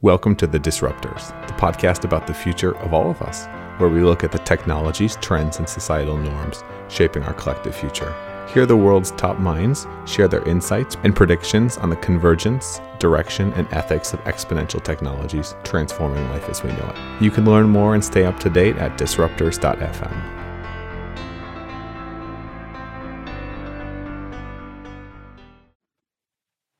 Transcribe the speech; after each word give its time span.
Welcome 0.00 0.36
to 0.36 0.46
The 0.46 0.60
Disruptors, 0.60 1.30
the 1.48 1.54
podcast 1.54 2.04
about 2.04 2.28
the 2.28 2.32
future 2.32 2.76
of 2.76 2.94
all 2.94 3.10
of 3.10 3.20
us, 3.20 3.46
where 3.78 3.90
we 3.90 4.00
look 4.00 4.22
at 4.22 4.30
the 4.30 4.38
technologies, 4.38 5.16
trends, 5.16 5.58
and 5.58 5.68
societal 5.68 6.16
norms 6.16 6.62
shaping 6.86 7.24
our 7.24 7.34
collective 7.34 7.74
future. 7.74 8.14
Hear 8.54 8.64
the 8.64 8.76
world's 8.76 9.10
top 9.10 9.40
minds 9.40 9.88
share 10.06 10.28
their 10.28 10.46
insights 10.46 10.96
and 11.02 11.16
predictions 11.16 11.78
on 11.78 11.90
the 11.90 11.96
convergence, 11.96 12.80
direction, 13.00 13.52
and 13.54 13.66
ethics 13.72 14.12
of 14.12 14.22
exponential 14.22 14.80
technologies 14.80 15.56
transforming 15.64 16.28
life 16.30 16.48
as 16.48 16.62
we 16.62 16.70
know 16.70 16.94
it. 16.94 17.20
You 17.20 17.32
can 17.32 17.44
learn 17.44 17.68
more 17.68 17.94
and 17.94 18.04
stay 18.04 18.24
up 18.24 18.38
to 18.38 18.50
date 18.50 18.76
at 18.76 18.96
disruptors.fm. 18.98 20.37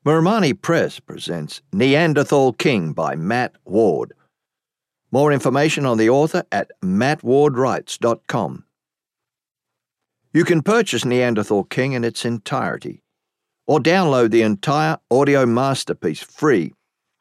Mermani 0.09 0.59
Press 0.59 0.99
presents 1.01 1.61
Neanderthal 1.71 2.55
King 2.55 2.95
by 2.95 3.15
Matt 3.15 3.57
Ward. 3.67 4.15
More 5.13 5.31
information 5.31 5.85
on 5.85 5.99
the 5.99 6.09
author 6.09 6.45
at 6.51 6.71
mattwardwrites.com. 6.83 8.65
You 10.33 10.45
can 10.45 10.63
purchase 10.63 11.05
Neanderthal 11.05 11.65
King 11.65 11.93
in 11.93 12.05
its 12.05 12.25
entirety, 12.25 13.03
or 13.67 13.81
download 13.81 14.31
the 14.31 14.41
entire 14.41 14.97
audio 15.11 15.45
masterpiece 15.45 16.23
free 16.23 16.73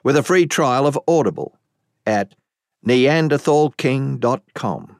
with 0.06 0.16
a 0.16 0.23
free 0.23 0.45
trial 0.45 0.88
of 0.88 0.98
Audible 1.09 1.58
at 2.06 2.36
neanderthalking.com. 2.88 4.95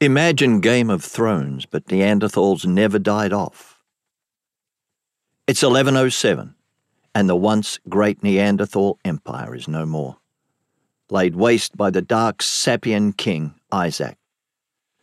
Imagine 0.00 0.60
Game 0.60 0.88
of 0.88 1.02
Thrones, 1.02 1.66
but 1.66 1.86
Neanderthals 1.86 2.64
never 2.64 3.00
died 3.00 3.32
off. 3.32 3.77
It's 5.48 5.62
1107, 5.62 6.54
and 7.14 7.26
the 7.26 7.34
once 7.34 7.78
great 7.88 8.22
Neanderthal 8.22 8.98
empire 9.02 9.54
is 9.54 9.66
no 9.66 9.86
more, 9.86 10.18
laid 11.08 11.36
waste 11.36 11.74
by 11.74 11.88
the 11.88 12.02
dark 12.02 12.42
Sapien 12.42 13.16
king, 13.16 13.54
Isaac. 13.72 14.18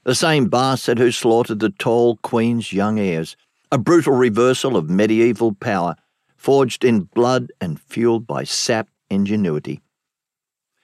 The 0.03 0.13
same 0.13 0.47
bastard 0.47 0.99
who 0.99 1.11
slaughtered 1.11 1.61
the 1.61 1.73
Thal 1.79 2.17
queen's 2.17 2.71
young 2.71 2.99
heirs, 2.99 3.35
a 3.71 3.79
brutal 3.79 4.13
reversal 4.13 4.77
of 4.77 4.87
medieval 4.87 5.51
power, 5.51 5.95
forged 6.37 6.85
in 6.85 7.09
blood 7.15 7.51
and 7.59 7.81
fueled 7.81 8.27
by 8.27 8.43
sap 8.43 8.87
ingenuity. 9.09 9.81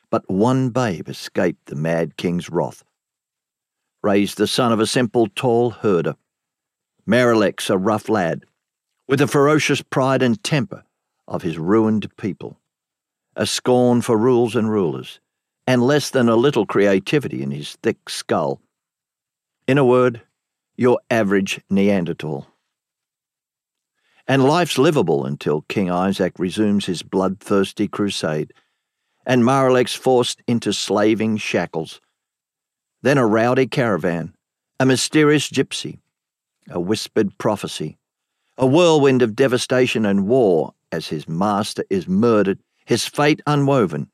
But 0.09 0.27
one 0.27 0.71
babe 0.71 1.07
escaped 1.07 1.67
the 1.67 1.75
mad 1.75 2.17
king's 2.17 2.49
wrath. 2.49 2.83
Raised 4.01 4.39
the 4.39 4.47
son 4.47 4.71
of 4.71 4.79
a 4.79 4.87
simple 4.87 5.27
Thal 5.35 5.69
herder. 5.69 6.15
Maralek's, 7.05 7.69
a 7.69 7.77
rough 7.77 8.09
lad, 8.09 8.45
with 9.11 9.19
the 9.19 9.27
ferocious 9.27 9.81
pride 9.81 10.21
and 10.21 10.41
temper 10.41 10.85
of 11.27 11.41
his 11.41 11.57
ruined 11.57 12.07
people, 12.15 12.57
a 13.35 13.45
scorn 13.45 14.01
for 14.01 14.17
rules 14.17 14.55
and 14.55 14.71
rulers, 14.71 15.19
and 15.67 15.83
less 15.83 16.11
than 16.11 16.29
a 16.29 16.35
little 16.37 16.65
creativity 16.65 17.43
in 17.43 17.51
his 17.51 17.77
thick 17.83 18.09
skull. 18.09 18.61
In 19.67 19.77
a 19.77 19.83
word, 19.83 20.21
your 20.77 20.97
average 21.09 21.59
Neanderthal. 21.69 22.47
And 24.29 24.45
life's 24.45 24.77
livable 24.77 25.25
until 25.25 25.65
King 25.67 25.91
Isaac 25.91 26.31
resumes 26.39 26.85
his 26.85 27.03
bloodthirsty 27.03 27.89
crusade, 27.89 28.53
and 29.25 29.43
Maralek's 29.43 29.93
forced 29.93 30.41
into 30.47 30.71
slaving 30.71 31.35
shackles. 31.35 31.99
Then 33.01 33.17
a 33.17 33.27
rowdy 33.27 33.67
caravan, 33.67 34.33
a 34.79 34.85
mysterious 34.85 35.49
gypsy, 35.49 35.99
a 36.69 36.79
whispered 36.79 37.37
prophecy, 37.37 37.97
a 38.57 38.65
whirlwind 38.65 39.21
of 39.21 39.35
devastation 39.35 40.05
and 40.05 40.27
war 40.27 40.73
as 40.91 41.07
his 41.07 41.27
master 41.27 41.83
is 41.89 42.07
murdered, 42.07 42.59
his 42.85 43.07
fate 43.07 43.41
unwoven, 43.47 44.09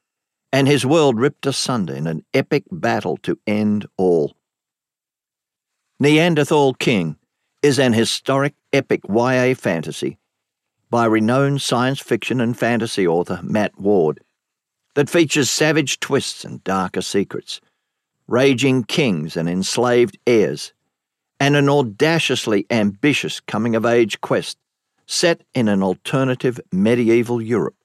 and 0.52 0.68
his 0.68 0.86
world 0.86 1.20
ripped 1.20 1.46
asunder 1.46 1.94
in 1.94 2.08
an 2.08 2.24
epic 2.34 2.64
battle 2.72 3.18
to 3.18 3.38
end 3.48 3.86
all. 3.98 4.36
Neanderthal 6.00 6.76
King 6.76 7.18
is 7.64 7.80
an 7.80 7.94
historic 7.94 8.54
epic 8.72 9.02
YA 9.10 9.54
fantasy 9.56 10.18
by 10.90 11.06
renowned 11.06 11.62
science 11.62 12.00
fiction 12.00 12.40
and 12.40 12.58
fantasy 12.58 13.08
author 13.08 13.40
Matt 13.44 13.80
Ward 13.80 14.22
that 14.96 15.10
features 15.10 15.50
savage 15.50 16.00
twists 16.00 16.46
and 16.46 16.64
darker 16.64 17.02
secrets, 17.02 17.62
raging 18.28 18.84
kings 18.84 19.36
and 19.36 19.50
enslaved 19.50 20.18
heirs, 20.26 20.74
and 21.40 21.56
an 21.56 21.70
audaciously 21.70 22.66
ambitious 22.70 23.40
coming 23.40 23.76
of 23.76 23.86
age 23.86 24.20
quest 24.22 24.58
set 25.06 25.42
in 25.54 25.68
an 25.68 25.82
alternative 25.82 26.60
medieval 26.72 27.42
Europe. 27.42 27.76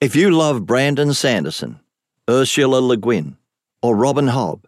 If 0.00 0.16
you 0.16 0.30
love 0.30 0.66
Brandon 0.66 1.14
Sanderson, 1.14 1.80
Ursula 2.28 2.80
Le 2.80 2.96
Guin, 2.96 3.36
or 3.82 3.96
Robin 3.96 4.26
Hobb, 4.26 4.64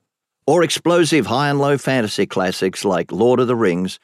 or 0.47 0.63
explosive 0.63 1.27
high 1.27 1.51
and 1.51 1.59
low 1.59 1.77
fantasy 1.77 2.27
classics 2.27 2.85
like 2.85 3.13
Lord 3.13 3.41
of 3.41 3.47
the 3.47 3.57
Rings, 3.57 3.99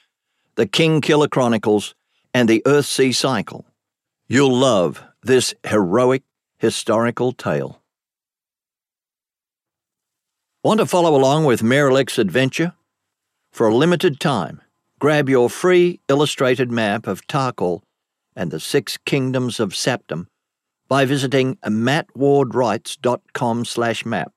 The 0.56 0.66
Kingkiller 0.66 1.30
Chronicles, 1.30 1.94
and 2.32 2.48
The 2.48 2.62
Earthsea 2.66 3.14
Cycle, 3.14 3.64
you'll 4.28 4.56
love 4.56 5.02
this 5.22 5.54
heroic 5.64 6.22
historical 6.58 7.32
tale. 7.32 7.80
Want 10.62 10.80
to 10.80 10.86
follow 10.86 11.14
along 11.14 11.44
with 11.44 11.62
Maralek's 11.62 12.18
adventure? 12.18 12.72
For 13.54 13.66
a 13.68 13.74
limited 13.74 14.18
time, 14.18 14.60
grab 14.98 15.28
your 15.28 15.48
free 15.48 16.00
illustrated 16.08 16.72
map 16.72 17.06
of 17.06 17.24
Tarkal 17.28 17.82
and 18.34 18.50
the 18.50 18.58
six 18.58 18.98
kingdoms 19.06 19.60
of 19.60 19.74
Saptum 19.74 20.26
by 20.88 21.04
visiting 21.04 21.54
mattwardwrites.com 21.64 23.64
slash 23.64 24.04
map. 24.04 24.32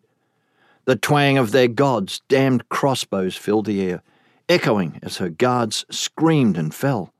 The 0.86 0.96
twang 0.96 1.40
of 1.40 1.50
their 1.50 1.68
gods' 1.68 2.22
damned 2.30 2.70
crossbows 2.70 3.36
filled 3.36 3.66
the 3.66 3.82
air, 3.82 4.04
echoing 4.48 5.00
as 5.02 5.18
her 5.18 5.30
guards 5.30 5.86
screamed 5.90 6.56
and 6.56 6.72
fell. 6.72 7.12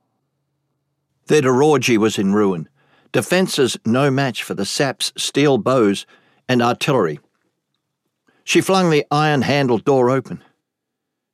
Their 1.26 1.42
Dorogi 1.42 1.98
was 1.98 2.18
in 2.18 2.34
ruin, 2.34 2.68
defences 3.10 3.76
no 3.84 4.12
match 4.12 4.44
for 4.44 4.54
the 4.54 4.64
sap's 4.64 5.12
steel 5.16 5.58
bows 5.58 6.06
and 6.48 6.62
artillery. 6.62 7.18
She 8.44 8.60
flung 8.60 8.90
the 8.90 9.04
iron 9.10 9.42
handled 9.42 9.84
door 9.84 10.08
open. 10.08 10.44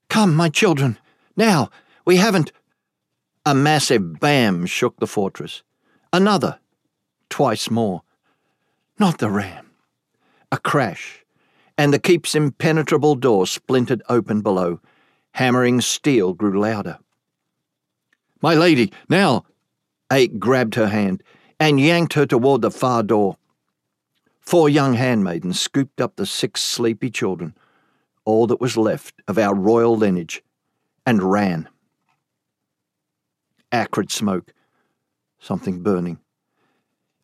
Come, 0.09 0.35
my 0.35 0.49
children, 0.49 0.99
now, 1.37 1.71
we 2.05 2.17
haven't. 2.17 2.53
A 3.47 3.55
massive 3.55 4.19
bam 4.21 4.67
shook 4.67 4.99
the 4.99 5.07
fortress. 5.07 5.63
Another, 6.13 6.59
twice 7.31 7.71
more. 7.71 8.03
Not 8.99 9.19
the 9.19 9.31
ram. 9.31 9.71
A 10.51 10.59
crash, 10.59 11.25
and 11.77 11.93
the 11.93 11.99
keep's 11.99 12.35
impenetrable 12.35 13.15
door 13.15 13.47
splintered 13.47 14.03
open 14.09 14.41
below. 14.41 14.81
Hammering 15.33 15.81
steel 15.81 16.33
grew 16.33 16.59
louder. 16.59 16.99
My 18.41 18.55
lady, 18.55 18.93
now! 19.09 19.45
Ake 20.11 20.39
grabbed 20.39 20.75
her 20.75 20.89
hand 20.89 21.23
and 21.61 21.79
yanked 21.79 22.15
her 22.15 22.25
toward 22.25 22.63
the 22.63 22.71
far 22.71 23.03
door. 23.03 23.37
Four 24.41 24.69
young 24.69 24.95
handmaidens 24.95 25.61
scooped 25.61 26.01
up 26.01 26.17
the 26.17 26.25
six 26.25 26.63
sleepy 26.63 27.11
children, 27.11 27.55
all 28.29 28.47
that 28.47 28.61
was 28.61 28.77
left 28.77 29.15
of 29.27 29.39
our 29.39 29.55
royal 29.55 29.97
lineage, 29.97 30.43
and 31.07 31.23
ran. 31.23 31.67
Acrid 33.73 34.13
smoke, 34.13 34.53
something 35.39 35.83
burning. 35.83 36.19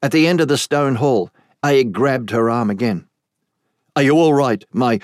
At 0.02 0.12
the 0.12 0.26
end 0.26 0.40
of 0.40 0.48
the 0.48 0.56
stone 0.56 0.94
hall, 0.94 1.30
Aya 1.62 1.84
grabbed 1.84 2.30
her 2.30 2.48
arm 2.48 2.70
again. 2.70 3.06
Are 3.94 4.02
you 4.02 4.16
all 4.16 4.32
right, 4.32 4.64
my. 4.72 4.98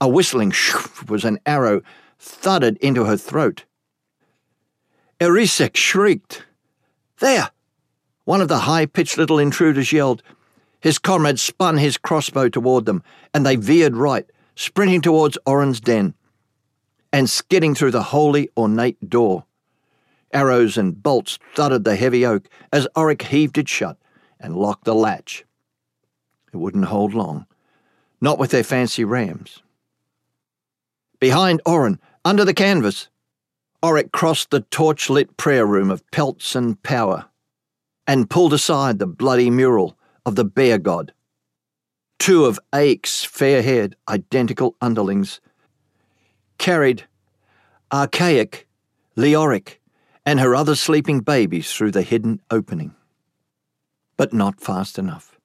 A 0.00 0.08
whistling 0.08 0.50
shoof 0.50 1.10
was 1.10 1.26
an 1.26 1.38
arrow 1.44 1.82
thudded 2.18 2.78
into 2.78 3.04
her 3.04 3.18
throat. 3.18 3.66
Erisek 5.20 5.76
shrieked. 5.76 6.46
There! 7.18 7.50
One 8.24 8.40
of 8.40 8.48
the 8.48 8.60
high 8.60 8.86
pitched 8.86 9.18
little 9.18 9.38
intruders 9.38 9.92
yelled. 9.92 10.22
His 10.80 10.98
comrade 10.98 11.38
spun 11.38 11.76
his 11.76 11.98
crossbow 11.98 12.48
toward 12.48 12.86
them, 12.86 13.02
and 13.34 13.44
they 13.44 13.56
veered 13.56 13.94
right, 13.94 14.24
sprinting 14.58 15.00
towards 15.00 15.38
Oren's 15.46 15.80
den, 15.80 16.14
and 17.12 17.30
skidding 17.30 17.76
through 17.76 17.92
the 17.92 18.02
holy, 18.02 18.50
ornate 18.56 19.08
door. 19.08 19.44
Arrows 20.32 20.76
and 20.76 21.00
bolts 21.00 21.38
thudded 21.54 21.84
the 21.84 21.94
heavy 21.94 22.26
oak 22.26 22.48
as 22.72 22.88
Oric 22.96 23.22
heaved 23.22 23.56
it 23.56 23.68
shut 23.68 23.96
and 24.40 24.56
locked 24.56 24.84
the 24.84 24.96
latch. 24.96 25.44
It 26.52 26.56
wouldn't 26.56 26.86
hold 26.86 27.14
long, 27.14 27.46
not 28.20 28.40
with 28.40 28.50
their 28.50 28.64
fancy 28.64 29.04
rams. 29.04 29.62
Behind 31.20 31.62
Oren, 31.64 32.00
under 32.24 32.44
the 32.44 32.52
canvas, 32.52 33.08
Oric 33.80 34.10
crossed 34.10 34.50
the 34.50 34.62
torch 34.62 35.08
lit 35.08 35.36
prayer 35.36 35.66
room 35.66 35.88
of 35.88 36.08
pelts 36.10 36.56
and 36.56 36.82
power 36.82 37.26
and 38.08 38.28
pulled 38.28 38.52
aside 38.52 38.98
the 38.98 39.06
bloody 39.06 39.50
mural 39.50 39.96
of 40.26 40.34
the 40.34 40.44
bear 40.44 40.78
god. 40.78 41.12
Two 42.18 42.44
of 42.44 42.58
Ake's 42.74 43.24
fair 43.24 43.62
haired, 43.62 43.96
identical 44.08 44.76
underlings 44.80 45.40
carried 46.58 47.04
archaic 47.92 48.68
Leoric 49.16 49.78
and 50.26 50.40
her 50.40 50.54
other 50.54 50.74
sleeping 50.74 51.20
babies 51.20 51.72
through 51.72 51.92
the 51.92 52.02
hidden 52.02 52.40
opening. 52.50 52.94
But 54.16 54.32
not 54.32 54.60
fast 54.60 54.98
enough. 54.98 55.38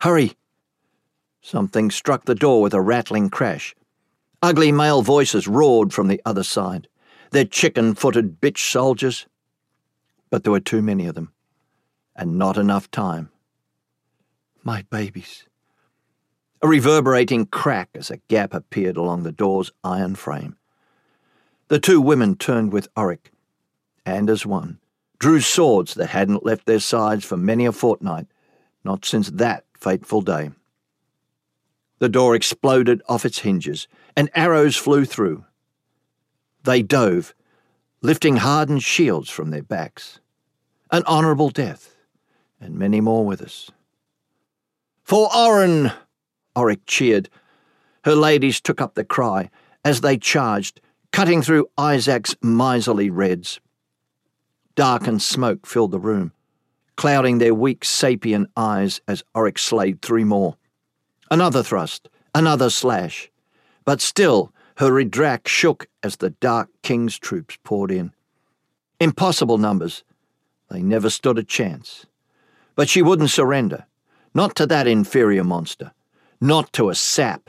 Hurry! 0.00 0.36
Something 1.40 1.90
struck 1.90 2.24
the 2.24 2.34
door 2.34 2.62
with 2.62 2.74
a 2.74 2.80
rattling 2.80 3.30
crash. 3.30 3.74
Ugly 4.42 4.72
male 4.72 5.02
voices 5.02 5.46
roared 5.46 5.92
from 5.92 6.08
the 6.08 6.20
other 6.24 6.42
side. 6.42 6.88
Their 7.30 7.44
chicken 7.44 7.94
footed 7.94 8.40
bitch 8.40 8.58
soldiers. 8.58 9.26
But 10.30 10.42
there 10.42 10.52
were 10.52 10.60
too 10.60 10.82
many 10.82 11.06
of 11.06 11.14
them 11.14 11.32
and 12.16 12.38
not 12.38 12.56
enough 12.56 12.90
time. 12.90 13.30
My 14.62 14.82
babies. 14.90 15.44
A 16.64 16.66
reverberating 16.66 17.44
crack 17.44 17.90
as 17.94 18.10
a 18.10 18.16
gap 18.16 18.54
appeared 18.54 18.96
along 18.96 19.22
the 19.22 19.32
door's 19.32 19.70
iron 19.84 20.14
frame. 20.14 20.56
The 21.68 21.78
two 21.78 22.00
women 22.00 22.36
turned 22.36 22.72
with 22.72 22.88
Oric, 22.94 23.26
and 24.06 24.30
as 24.30 24.46
one, 24.46 24.78
drew 25.18 25.42
swords 25.42 25.92
that 25.92 26.06
hadn't 26.06 26.46
left 26.46 26.64
their 26.64 26.80
sides 26.80 27.22
for 27.22 27.36
many 27.36 27.66
a 27.66 27.72
fortnight, 27.72 28.28
not 28.82 29.04
since 29.04 29.28
that 29.28 29.66
fateful 29.78 30.22
day. 30.22 30.52
The 31.98 32.08
door 32.08 32.34
exploded 32.34 33.02
off 33.10 33.26
its 33.26 33.40
hinges, 33.40 33.86
and 34.16 34.30
arrows 34.34 34.74
flew 34.74 35.04
through. 35.04 35.44
They 36.62 36.80
dove, 36.80 37.34
lifting 38.00 38.36
hardened 38.36 38.82
shields 38.82 39.28
from 39.28 39.50
their 39.50 39.62
backs. 39.62 40.18
An 40.90 41.04
honourable 41.04 41.50
death 41.50 41.94
and 42.58 42.78
many 42.78 43.02
more 43.02 43.26
with 43.26 43.42
us. 43.42 43.70
For 45.02 45.28
Oren! 45.36 45.92
Oric 46.56 46.80
cheered. 46.86 47.28
Her 48.04 48.14
ladies 48.14 48.60
took 48.60 48.80
up 48.80 48.94
the 48.94 49.04
cry 49.04 49.50
as 49.84 50.00
they 50.00 50.16
charged, 50.16 50.80
cutting 51.12 51.42
through 51.42 51.68
Isaac's 51.76 52.34
miserly 52.42 53.10
reds. 53.10 53.60
Dark 54.74 55.06
and 55.06 55.22
smoke 55.22 55.66
filled 55.66 55.92
the 55.92 56.00
room, 56.00 56.32
clouding 56.96 57.38
their 57.38 57.54
weak 57.54 57.84
sapient 57.84 58.50
eyes 58.56 59.00
as 59.06 59.24
Oric 59.34 59.58
slayed 59.58 60.02
three 60.02 60.24
more. 60.24 60.56
Another 61.30 61.62
thrust, 61.62 62.08
another 62.34 62.70
slash. 62.70 63.30
But 63.84 64.00
still, 64.00 64.52
her 64.78 64.90
Ridrak 64.90 65.46
shook 65.46 65.86
as 66.02 66.16
the 66.16 66.30
Dark 66.30 66.68
King's 66.82 67.18
troops 67.18 67.56
poured 67.62 67.90
in. 67.90 68.12
Impossible 68.98 69.58
numbers. 69.58 70.02
They 70.70 70.82
never 70.82 71.10
stood 71.10 71.38
a 71.38 71.44
chance. 71.44 72.06
But 72.74 72.88
she 72.88 73.02
wouldn't 73.02 73.30
surrender. 73.30 73.86
Not 74.34 74.56
to 74.56 74.66
that 74.66 74.88
inferior 74.88 75.44
monster. 75.44 75.92
Not 76.44 76.74
to 76.74 76.90
a 76.90 76.94
sap. 76.94 77.48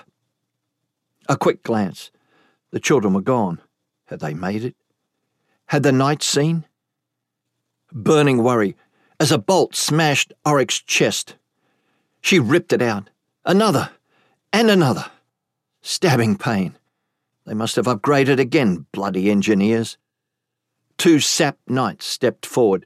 A 1.28 1.36
quick 1.36 1.64
glance. 1.64 2.12
The 2.72 2.80
children 2.80 3.14
were 3.14 3.20
gone. 3.20 3.60
Had 4.06 4.22
they 4.22 4.34
made 4.34 4.64
it? 4.64 4.74
Had 5.66 5.84
the 5.84 5.92
night 5.92 6.24
seen? 6.24 6.64
Burning 7.92 8.42
worry 8.42 8.78
as 9.20 9.34
a 9.34 9.38
bolt 9.38 9.76
smashed 9.76 10.32
Oric's 10.46 10.80
chest. 10.80 11.36
She 12.22 12.40
ripped 12.40 12.72
it 12.72 12.82
out. 12.82 13.10
Another. 13.44 13.90
And 14.54 14.72
another. 14.72 15.12
Stabbing 15.82 16.38
pain. 16.38 16.78
They 17.46 17.54
must 17.54 17.76
have 17.76 17.88
upgraded 17.88 18.40
again, 18.40 18.86
bloody 18.94 19.30
engineers. 19.30 19.98
Two 20.98 21.20
sap 21.20 21.58
knights 21.68 22.06
stepped 22.06 22.46
forward 22.46 22.86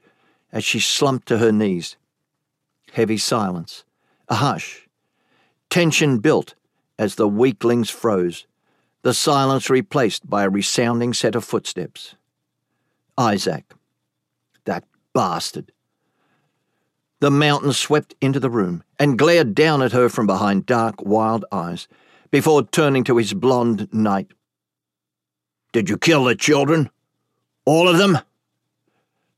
as 0.50 0.64
she 0.64 0.80
slumped 0.80 1.28
to 1.28 1.38
her 1.38 1.52
knees 1.52 1.96
heavy 2.94 3.16
silence, 3.16 3.84
a 4.28 4.34
hush. 4.34 4.88
Tension 5.70 6.18
built 6.18 6.54
as 6.98 7.14
the 7.14 7.28
weaklings 7.28 7.88
froze, 7.88 8.46
the 9.02 9.14
silence 9.14 9.70
replaced 9.70 10.28
by 10.28 10.44
a 10.44 10.50
resounding 10.50 11.14
set 11.14 11.34
of 11.34 11.44
footsteps. 11.44 12.16
Isaac. 13.16 13.72
That 14.64 14.84
bastard. 15.14 15.72
The 17.20 17.30
mountain 17.30 17.72
swept 17.72 18.14
into 18.20 18.40
the 18.40 18.50
room 18.50 18.82
and 18.98 19.18
glared 19.18 19.54
down 19.54 19.80
at 19.80 19.92
her 19.92 20.08
from 20.08 20.26
behind 20.26 20.66
dark, 20.66 21.02
wild 21.02 21.44
eyes 21.50 21.88
before 22.30 22.64
turning 22.64 23.04
to 23.04 23.16
his 23.16 23.32
blond 23.32 23.88
knight. 23.92 24.32
Did 25.72 25.88
you 25.88 25.96
kill 25.96 26.24
the 26.24 26.34
children? 26.34 26.90
All 27.64 27.88
of 27.88 27.96
them? 27.96 28.18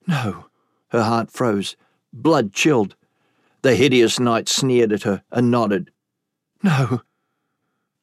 No. 0.06 0.46
Her 0.88 1.02
heart 1.02 1.30
froze, 1.30 1.76
blood 2.12 2.52
chilled. 2.52 2.96
The 3.62 3.76
hideous 3.76 4.18
knight 4.18 4.48
sneered 4.48 4.92
at 4.92 5.04
her 5.04 5.22
and 5.30 5.50
nodded. 5.50 5.91
No, 6.62 7.02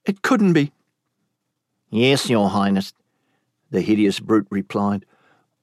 it 0.06 0.22
couldn't 0.22 0.54
be. 0.54 0.72
Yes, 1.90 2.30
your 2.30 2.50
highness, 2.50 2.94
the 3.72 3.82
hideous 3.82 4.20
brute 4.20 4.48
replied. 4.50 5.06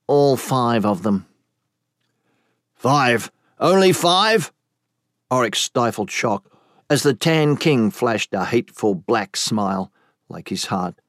All 0.06 0.36
five 0.36 0.86
of 0.86 1.02
them. 1.02 1.26
Five? 2.74 3.30
Only 3.58 3.92
five? 3.92 4.52
Oric 5.30 5.54
stifled 5.54 6.10
shock 6.10 6.50
as 6.88 7.02
the 7.02 7.14
Tan 7.14 7.56
King 7.56 7.90
flashed 7.90 8.32
a 8.32 8.44
hateful 8.44 8.94
black 8.94 9.36
smile, 9.36 9.92
like 10.28 10.48
his 10.48 10.66
heart, 10.66 11.00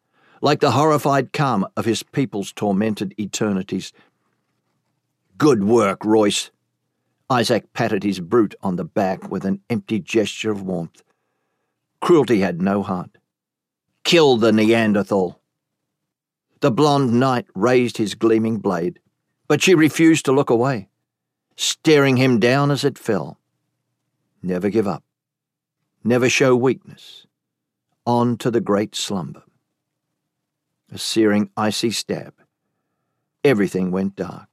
like 0.41 0.59
the 0.59 0.71
horrified 0.71 1.33
calm 1.33 1.67
of 1.75 1.85
his 1.85 2.03
people's 2.03 2.51
tormented 2.51 3.13
eternities. 3.19 3.93
Good 5.37 5.63
work, 5.63 6.03
Royce. 6.03 6.51
Isaac 7.29 7.71
patted 7.73 8.03
his 8.03 8.19
brute 8.19 8.55
on 8.63 8.77
the 8.77 8.85
back 8.85 9.29
with 9.29 9.45
an 9.45 9.61
empty 9.69 9.99
gesture 9.99 10.51
of 10.51 10.63
warmth. 10.63 11.03
Cruelty 12.01 12.39
had 12.39 12.61
no 12.61 12.83
heart. 12.83 13.17
Kill 14.03 14.37
the 14.37 14.51
Neanderthal. 14.51 15.41
The 16.61 16.71
blond 16.71 17.19
knight 17.19 17.45
raised 17.55 17.97
his 17.97 18.15
gleaming 18.15 18.59
blade, 18.59 18.99
but 19.47 19.61
she 19.61 19.75
refused 19.75 20.25
to 20.25 20.31
look 20.31 20.49
away, 20.49 20.89
staring 21.55 22.17
him 22.17 22.39
down 22.39 22.71
as 22.71 22.83
it 22.83 22.97
fell. 22.97 23.39
Never 24.41 24.69
give 24.69 24.87
up. 24.87 25.03
never 26.03 26.29
show 26.29 26.55
weakness, 26.55 27.27
on 28.05 28.37
to 28.37 28.49
the 28.49 28.61
great 28.61 28.95
slumber. 28.95 29.43
A 30.91 30.97
searing, 30.97 31.49
icy 31.57 31.91
stab. 31.91 32.33
Everything 33.43 33.91
went 33.91 34.15
dark. 34.15 34.47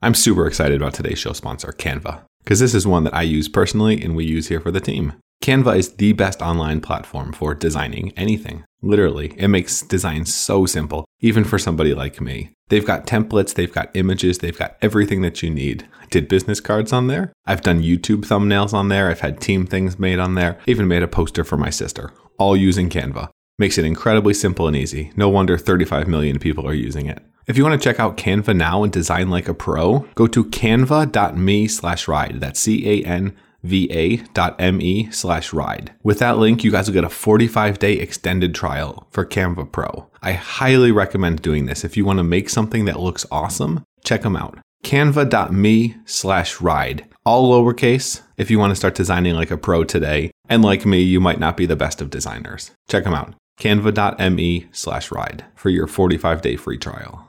I'm 0.00 0.14
super 0.14 0.46
excited 0.46 0.80
about 0.80 0.94
today's 0.94 1.18
show 1.18 1.32
sponsor, 1.32 1.72
Canva, 1.72 2.22
because 2.46 2.60
this 2.60 2.74
is 2.74 2.86
one 2.86 3.02
that 3.02 3.14
I 3.14 3.22
use 3.22 3.48
personally 3.48 4.00
and 4.00 4.14
we 4.14 4.24
use 4.24 4.46
here 4.46 4.60
for 4.60 4.70
the 4.70 4.80
team. 4.80 5.14
Canva 5.42 5.76
is 5.76 5.96
the 5.96 6.12
best 6.12 6.40
online 6.40 6.80
platform 6.80 7.32
for 7.32 7.54
designing 7.54 8.12
anything. 8.16 8.62
Literally, 8.82 9.34
it 9.36 9.48
makes 9.48 9.82
design 9.82 10.24
so 10.26 10.64
simple, 10.64 11.04
even 11.18 11.42
for 11.42 11.58
somebody 11.58 11.92
like 11.92 12.20
me. 12.20 12.52
They've 12.68 12.86
got 12.86 13.04
templates, 13.04 13.52
they've 13.52 13.72
got 13.72 13.90
images, 13.94 14.38
they've 14.38 14.56
got 14.56 14.76
everything 14.80 15.22
that 15.22 15.42
you 15.42 15.50
need. 15.50 15.88
I 16.00 16.06
did 16.06 16.28
business 16.28 16.60
cards 16.60 16.92
on 16.92 17.08
there. 17.08 17.32
I've 17.46 17.62
done 17.62 17.82
YouTube 17.82 18.24
thumbnails 18.24 18.72
on 18.72 18.90
there. 18.90 19.10
I've 19.10 19.20
had 19.20 19.40
team 19.40 19.66
things 19.66 19.98
made 19.98 20.20
on 20.20 20.36
there. 20.36 20.56
Even 20.66 20.86
made 20.86 21.02
a 21.02 21.08
poster 21.08 21.42
for 21.42 21.56
my 21.56 21.70
sister, 21.70 22.12
all 22.38 22.56
using 22.56 22.88
Canva. 22.88 23.28
Makes 23.58 23.76
it 23.76 23.84
incredibly 23.84 24.34
simple 24.34 24.68
and 24.68 24.76
easy. 24.76 25.10
No 25.16 25.28
wonder 25.28 25.58
35 25.58 26.06
million 26.06 26.38
people 26.38 26.66
are 26.66 26.74
using 26.74 27.06
it. 27.06 27.24
If 27.46 27.56
you 27.56 27.62
want 27.62 27.80
to 27.80 27.84
check 27.84 28.00
out 28.00 28.16
Canva 28.16 28.56
now 28.56 28.82
and 28.82 28.92
design 28.92 29.30
like 29.30 29.46
a 29.46 29.54
pro, 29.54 30.00
go 30.16 30.26
to 30.26 30.44
canva.me 30.44 31.68
slash 31.68 32.08
ride. 32.08 32.40
That's 32.40 32.58
C 32.58 32.88
A 32.88 33.06
N 33.06 33.36
va.me 33.62 35.10
slash 35.12 35.52
ride. 35.52 35.92
With 36.02 36.18
that 36.18 36.38
link, 36.38 36.64
you 36.64 36.70
guys 36.70 36.88
will 36.88 36.94
get 36.94 37.04
a 37.04 37.08
45 37.08 37.78
day 37.78 37.94
extended 37.94 38.54
trial 38.54 39.06
for 39.10 39.24
Canva 39.24 39.70
Pro. 39.70 40.08
I 40.22 40.32
highly 40.32 40.90
recommend 40.90 41.42
doing 41.42 41.66
this. 41.66 41.84
If 41.84 41.96
you 41.96 42.04
want 42.04 42.18
to 42.18 42.24
make 42.24 42.48
something 42.48 42.84
that 42.86 43.00
looks 43.00 43.26
awesome, 43.30 43.84
check 44.04 44.22
them 44.22 44.36
out. 44.36 44.58
Canva.me 44.84 45.96
slash 46.04 46.60
ride. 46.60 47.08
All 47.24 47.52
lowercase 47.52 48.22
if 48.36 48.50
you 48.50 48.58
want 48.58 48.70
to 48.72 48.76
start 48.76 48.94
designing 48.94 49.34
like 49.34 49.50
a 49.50 49.56
pro 49.56 49.84
today. 49.84 50.30
And 50.48 50.62
like 50.62 50.86
me, 50.86 51.00
you 51.00 51.20
might 51.20 51.40
not 51.40 51.56
be 51.56 51.66
the 51.66 51.76
best 51.76 52.00
of 52.00 52.10
designers. 52.10 52.72
Check 52.88 53.04
them 53.04 53.14
out. 53.14 53.34
Canva.me 53.60 54.66
slash 54.72 55.10
ride 55.10 55.44
for 55.54 55.70
your 55.70 55.86
45 55.86 56.42
day 56.42 56.56
free 56.56 56.78
trial. 56.78 57.25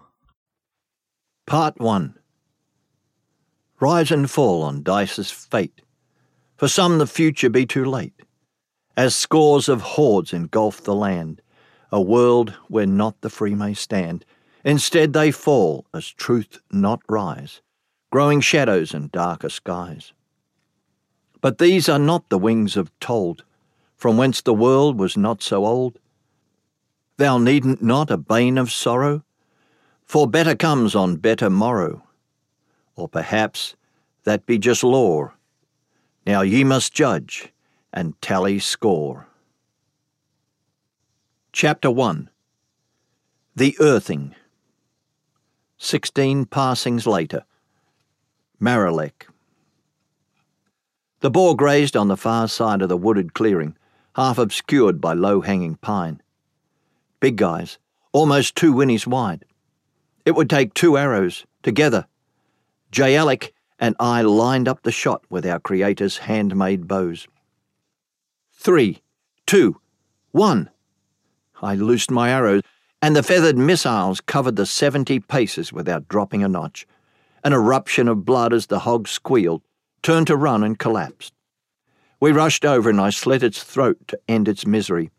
Part 1.48 1.80
1 1.80 2.14
Rise 3.80 4.12
and 4.12 4.30
fall 4.30 4.64
on 4.64 4.84
Dice's 4.84 5.32
fate. 5.32 5.82
For 6.58 6.68
some, 6.68 6.98
the 6.98 7.08
future 7.08 7.50
be 7.50 7.66
too 7.66 7.86
late, 7.86 8.22
as 8.98 9.16
scores 9.16 9.70
of 9.70 9.80
hordes 9.80 10.34
engulf 10.34 10.84
the 10.84 10.94
land, 10.94 11.42
a 11.90 12.02
world 12.02 12.50
where 12.68 12.86
not 12.86 13.22
the 13.22 13.30
free 13.30 13.56
may 13.56 13.74
stand. 13.74 14.26
Instead, 14.66 15.14
they 15.14 15.32
fall 15.32 15.86
as 15.94 16.10
truth 16.10 16.60
not 16.70 17.00
rise, 17.08 17.62
growing 18.12 18.42
shadows 18.42 18.94
in 18.94 19.08
darker 19.08 19.48
skies. 19.48 20.12
But 21.40 21.60
these 21.60 21.88
are 21.88 21.98
not 21.98 22.28
the 22.28 22.38
wings 22.38 22.76
of 22.76 22.92
told, 23.00 23.46
from 23.96 24.18
whence 24.18 24.42
the 24.42 24.54
world 24.54 25.00
was 25.00 25.16
not 25.16 25.42
so 25.42 25.66
old. 25.66 25.98
Thou 27.16 27.38
needn't 27.38 27.82
not 27.82 28.12
a 28.12 28.18
bane 28.18 28.58
of 28.58 28.70
sorrow, 28.70 29.24
for 30.08 30.28
better 30.28 30.56
comes 30.56 30.96
on 30.96 31.18
better 31.18 31.50
morrow. 31.50 32.04
Or 32.96 33.08
perhaps 33.08 33.76
that 34.24 34.46
be 34.46 34.58
just 34.58 34.84
lore 34.84 35.38
now 36.28 36.42
ye 36.42 36.66
must 36.66 36.94
judge 36.94 37.54
and 37.94 38.22
tally 38.22 38.60
score. 38.60 39.28
Chapter 41.54 41.90
1 41.90 42.30
The 43.56 43.78
Earthing. 43.80 44.36
Sixteen 45.78 46.44
passings 46.46 47.08
later. 47.08 47.46
Maralek. 48.62 49.28
The 51.22 51.32
boar 51.32 51.56
grazed 51.56 51.96
on 51.96 52.10
the 52.10 52.18
far 52.18 52.50
side 52.50 52.82
of 52.82 52.90
the 52.90 52.98
wooded 52.98 53.34
clearing, 53.34 53.78
half 54.18 54.38
obscured 54.38 55.00
by 55.00 55.14
low 55.14 55.40
hanging 55.40 55.76
pine. 55.76 56.22
Big 57.22 57.38
guys, 57.38 57.78
almost 58.12 58.58
two 58.58 58.74
whinnies 58.74 59.08
wide. 59.08 59.46
It 60.28 60.36
would 60.36 60.50
take 60.50 60.74
two 60.74 60.98
arrows, 60.98 61.46
together. 61.64 62.06
J. 62.92 63.16
Alec 63.16 63.54
and 63.80 63.96
I 63.98 64.24
lined 64.24 64.68
up 64.68 64.84
the 64.84 64.92
shot 64.92 65.24
with 65.30 65.46
our 65.46 65.58
Creator's 65.58 66.18
handmade 66.18 66.86
bows. 66.86 67.30
Three, 68.52 69.02
two, 69.46 69.80
one. 70.32 70.70
I 71.62 71.76
loosed 71.76 72.12
my 72.12 72.30
arrows, 72.30 72.62
and 73.02 73.16
the 73.16 73.24
feathered 73.24 73.58
missiles 73.58 74.20
covered 74.20 74.58
the 74.58 74.66
seventy 74.66 75.22
paces 75.22 75.72
without 75.72 76.10
dropping 76.10 76.44
a 76.44 76.50
notch. 76.50 76.86
An 77.46 77.54
eruption 77.54 78.10
of 78.10 78.26
blood 78.26 78.52
as 78.52 78.66
the 78.66 78.80
hog 78.80 79.08
squealed, 79.08 79.62
turned 80.04 80.28
to 80.28 80.36
run 80.36 80.62
and 80.62 80.78
collapsed. 80.78 81.32
We 82.20 82.34
rushed 82.34 82.66
over, 82.66 82.90
and 82.90 83.00
I 83.00 83.12
slit 83.12 83.44
its 83.44 83.64
throat 83.64 84.06
to 84.10 84.20
end 84.28 84.50
its 84.50 84.68
misery. 84.68 85.10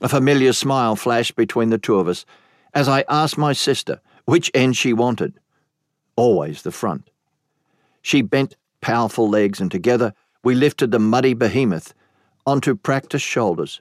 A 0.00 0.08
familiar 0.08 0.54
smile 0.54 0.96
flashed 0.96 1.36
between 1.36 1.68
the 1.68 1.76
two 1.76 1.96
of 1.96 2.08
us 2.08 2.24
as 2.72 2.88
I 2.88 3.04
asked 3.10 3.36
my 3.36 3.52
sister 3.52 4.00
which 4.24 4.50
end 4.54 4.76
she 4.76 4.92
wanted. 4.92 5.34
Always 6.16 6.62
the 6.62 6.72
front. 6.72 7.10
She 8.02 8.22
bent 8.22 8.56
powerful 8.80 9.28
legs, 9.28 9.60
and 9.60 9.70
together 9.70 10.12
we 10.44 10.54
lifted 10.54 10.90
the 10.90 10.98
muddy 10.98 11.34
behemoth 11.34 11.94
onto 12.46 12.74
practiced 12.74 13.24
shoulders. 13.24 13.80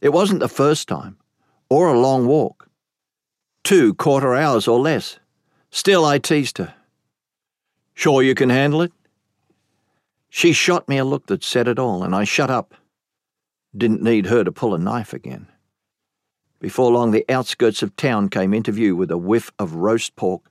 It 0.00 0.10
wasn't 0.10 0.40
the 0.40 0.48
first 0.48 0.88
time, 0.88 1.18
or 1.68 1.88
a 1.88 1.98
long 1.98 2.26
walk. 2.26 2.68
Two 3.62 3.94
quarter 3.94 4.34
hours 4.34 4.66
or 4.66 4.80
less. 4.80 5.18
Still, 5.70 6.04
I 6.04 6.18
teased 6.18 6.58
her. 6.58 6.74
Sure 7.94 8.22
you 8.22 8.34
can 8.34 8.48
handle 8.48 8.82
it? 8.82 8.92
She 10.30 10.52
shot 10.52 10.88
me 10.88 10.96
a 10.96 11.04
look 11.04 11.26
that 11.26 11.44
said 11.44 11.68
it 11.68 11.78
all, 11.78 12.02
and 12.02 12.14
I 12.14 12.24
shut 12.24 12.50
up. 12.50 12.74
Didn't 13.76 14.02
need 14.02 14.26
her 14.26 14.42
to 14.42 14.50
pull 14.50 14.74
a 14.74 14.78
knife 14.78 15.12
again. 15.12 15.48
Before 16.60 16.92
long, 16.92 17.10
the 17.10 17.24
outskirts 17.28 17.82
of 17.82 17.96
town 17.96 18.28
came 18.28 18.52
into 18.52 18.70
view 18.70 18.94
with 18.94 19.10
a 19.10 19.16
whiff 19.16 19.50
of 19.58 19.76
roast 19.76 20.14
pork, 20.14 20.42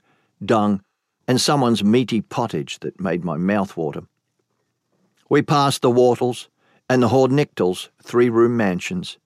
dung, 0.44 0.82
and 1.28 1.40
someone's 1.40 1.84
meaty 1.84 2.20
pottage 2.20 2.80
that 2.80 3.00
made 3.00 3.24
my 3.24 3.36
mouth 3.36 3.76
water. 3.76 4.02
We 5.28 5.42
passed 5.42 5.82
the 5.82 5.90
Wortles 5.90 6.48
and 6.88 7.00
the 7.00 7.08
Hornichtals 7.08 7.88
three 8.02 8.28
room 8.28 8.56
mansions. 8.56 9.18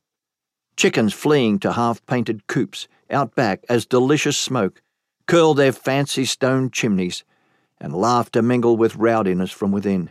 Chickens 0.77 1.15
fleeing 1.15 1.59
to 1.61 1.73
half 1.73 2.05
painted 2.05 2.47
coops 2.47 2.87
out 3.11 3.35
back 3.35 3.65
as 3.71 3.87
delicious 3.87 4.37
smoke 4.37 4.83
curled 5.27 5.57
their 5.57 5.73
fancy 5.73 6.27
stone 6.27 6.71
chimneys, 6.71 7.25
and 7.81 7.95
laughter 7.95 8.43
mingled 8.43 8.79
with 8.79 8.97
rowdiness 8.97 9.51
from 9.51 9.73
within. 9.73 10.11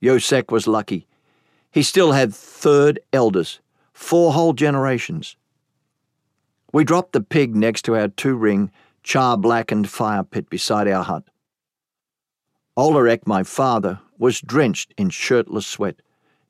Yosek 0.00 0.50
was 0.50 0.66
lucky. 0.66 1.06
He 1.70 1.82
still 1.82 2.12
had 2.12 2.34
third 2.34 3.00
elders, 3.12 3.60
four 3.96 4.34
whole 4.34 4.52
generations. 4.52 5.36
We 6.72 6.84
dropped 6.84 7.12
the 7.12 7.22
pig 7.22 7.56
next 7.56 7.82
to 7.86 7.96
our 7.96 8.08
two 8.08 8.36
ring 8.36 8.70
char 9.02 9.38
blackened 9.38 9.88
fire 9.88 10.22
pit 10.22 10.50
beside 10.50 10.86
our 10.86 11.02
hut. 11.02 11.24
Olerek, 12.76 13.26
my 13.26 13.42
father, 13.42 14.00
was 14.18 14.40
drenched 14.40 14.92
in 14.98 15.08
shirtless 15.08 15.66
sweat, 15.66 16.02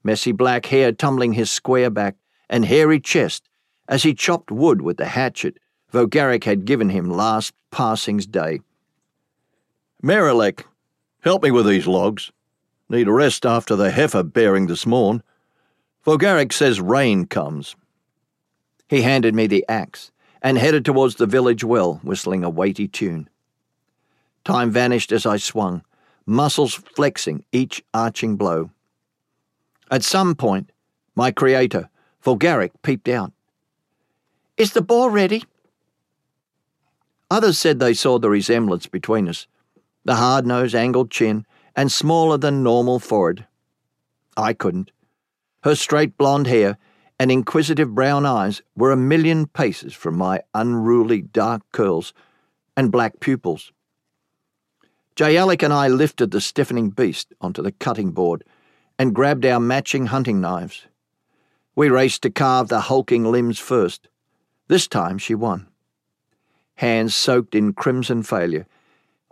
messy 0.02 0.32
black 0.32 0.66
hair 0.66 0.90
tumbling 0.90 1.34
his 1.34 1.50
square 1.50 1.88
back 1.88 2.16
and 2.50 2.64
hairy 2.64 2.98
chest 2.98 3.48
as 3.88 4.02
he 4.02 4.12
chopped 4.12 4.50
wood 4.50 4.82
with 4.82 4.96
the 4.96 5.06
hatchet 5.06 5.58
Vogarik 5.92 6.44
had 6.44 6.64
given 6.64 6.90
him 6.90 7.08
last 7.08 7.54
passing's 7.70 8.26
day. 8.26 8.60
Maralek, 10.02 10.64
help 11.20 11.44
me 11.44 11.52
with 11.52 11.66
these 11.66 11.86
logs. 11.86 12.32
Need 12.88 13.06
a 13.06 13.12
rest 13.12 13.46
after 13.46 13.76
the 13.76 13.92
heifer 13.92 14.24
bearing 14.24 14.66
this 14.66 14.84
morn. 14.84 15.22
Vogarik 16.06 16.52
says 16.52 16.80
rain 16.80 17.26
comes. 17.26 17.75
He 18.88 19.02
handed 19.02 19.34
me 19.34 19.48
the 19.48 19.64
axe, 19.68 20.12
and 20.40 20.56
headed 20.56 20.84
towards 20.84 21.16
the 21.16 21.26
village 21.26 21.64
well, 21.64 21.94
whistling 22.04 22.44
a 22.44 22.50
weighty 22.50 22.86
tune. 22.86 23.28
Time 24.44 24.70
vanished 24.70 25.10
as 25.10 25.26
I 25.26 25.38
swung, 25.38 25.82
muscles 26.25 26.75
flexing 26.75 27.44
each 27.50 27.82
arching 27.92 28.36
blow. 28.36 28.70
At 29.90 30.04
some 30.04 30.36
point, 30.36 30.70
my 31.16 31.32
creator, 31.32 31.88
Volgaric, 32.22 32.80
peeped 32.82 33.08
out. 33.08 33.32
Is 34.56 34.75
the 34.75 34.82
boar 34.82 35.10
ready? 35.10 35.42
Others 37.32 37.58
said 37.58 37.80
they 37.80 37.94
saw 37.94 38.20
the 38.20 38.30
resemblance 38.30 38.86
between 38.86 39.28
us 39.28 39.48
the 40.04 40.14
hard 40.14 40.46
nose, 40.46 40.72
angled 40.72 41.10
chin, 41.10 41.44
and 41.75 41.90
smaller 41.90 42.38
than 42.38 42.62
normal 42.62 43.00
forehead. 43.00 43.44
I 44.36 44.52
couldn't. 44.52 44.92
Her 45.66 45.75
straight 45.75 46.16
blonde 46.16 46.46
hair 46.46 46.78
and 47.18 47.28
inquisitive 47.28 47.92
brown 47.92 48.25
eyes 48.25 48.62
were 48.76 48.92
a 48.92 48.96
million 48.96 49.49
paces 49.49 49.92
from 49.94 50.16
my 50.16 50.42
unruly 50.54 51.23
dark 51.23 51.62
curls 51.73 52.14
and 52.76 52.92
black 52.92 53.18
pupils. 53.18 53.73
Jayalik 55.16 55.64
and 55.64 55.73
I 55.73 55.88
lifted 55.88 56.30
the 56.30 56.40
stiffening 56.40 56.90
beast 56.90 57.35
onto 57.40 57.62
the 57.62 57.73
cutting 57.73 58.12
board 58.12 58.44
and 58.96 59.12
grabbed 59.12 59.44
our 59.44 59.58
matching 59.58 60.06
hunting 60.06 60.40
knives. 60.40 60.87
We 61.75 61.88
raced 61.88 62.23
to 62.23 62.30
carve 62.30 62.68
the 62.68 62.82
hulking 62.82 63.25
limbs 63.25 63.58
first. 63.58 64.06
This 64.68 64.87
time 64.87 65.18
she 65.18 65.35
won. 65.35 65.66
Hands 66.76 67.12
soaked 67.12 67.56
in 67.56 67.73
crimson 67.73 68.23
failure, 68.23 68.68